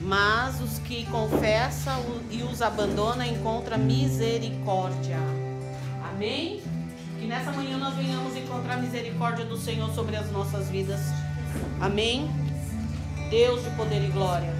mas 0.00 0.60
os 0.60 0.80
que 0.80 1.06
confessam 1.06 2.02
e 2.28 2.42
os 2.42 2.60
abandona 2.60 3.24
encontra 3.24 3.78
misericórdia. 3.78 5.16
Amém? 6.10 6.60
Que 7.20 7.26
nessa 7.28 7.52
manhã 7.52 7.78
nós 7.78 7.94
venhamos 7.94 8.36
encontrar 8.36 8.78
misericórdia 8.78 9.44
do 9.44 9.56
Senhor 9.56 9.94
sobre 9.94 10.16
as 10.16 10.28
nossas 10.32 10.68
vidas. 10.68 11.00
Amém? 11.80 12.28
Deus 13.30 13.62
de 13.62 13.70
poder 13.70 14.04
e 14.04 14.10
glória. 14.10 14.52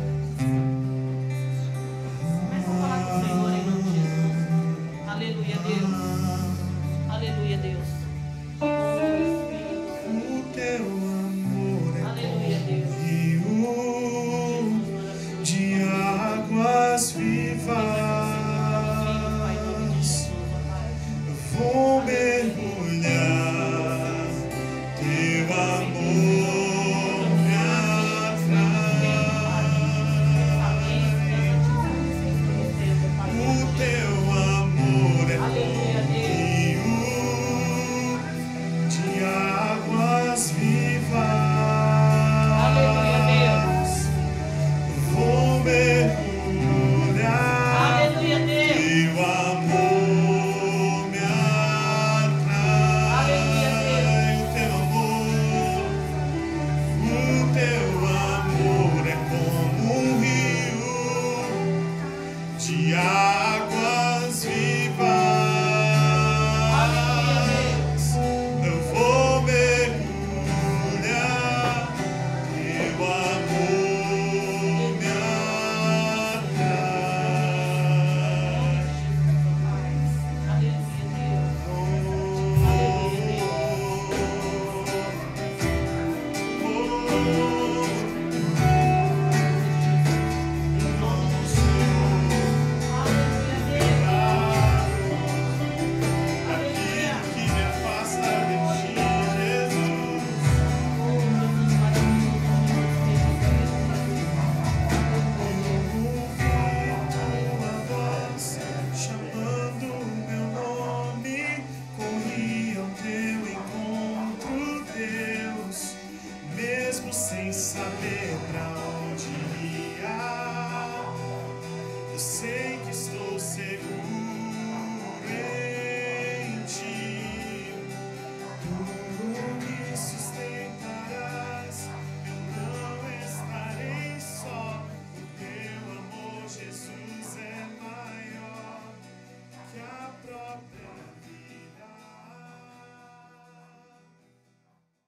Música 87.16 87.65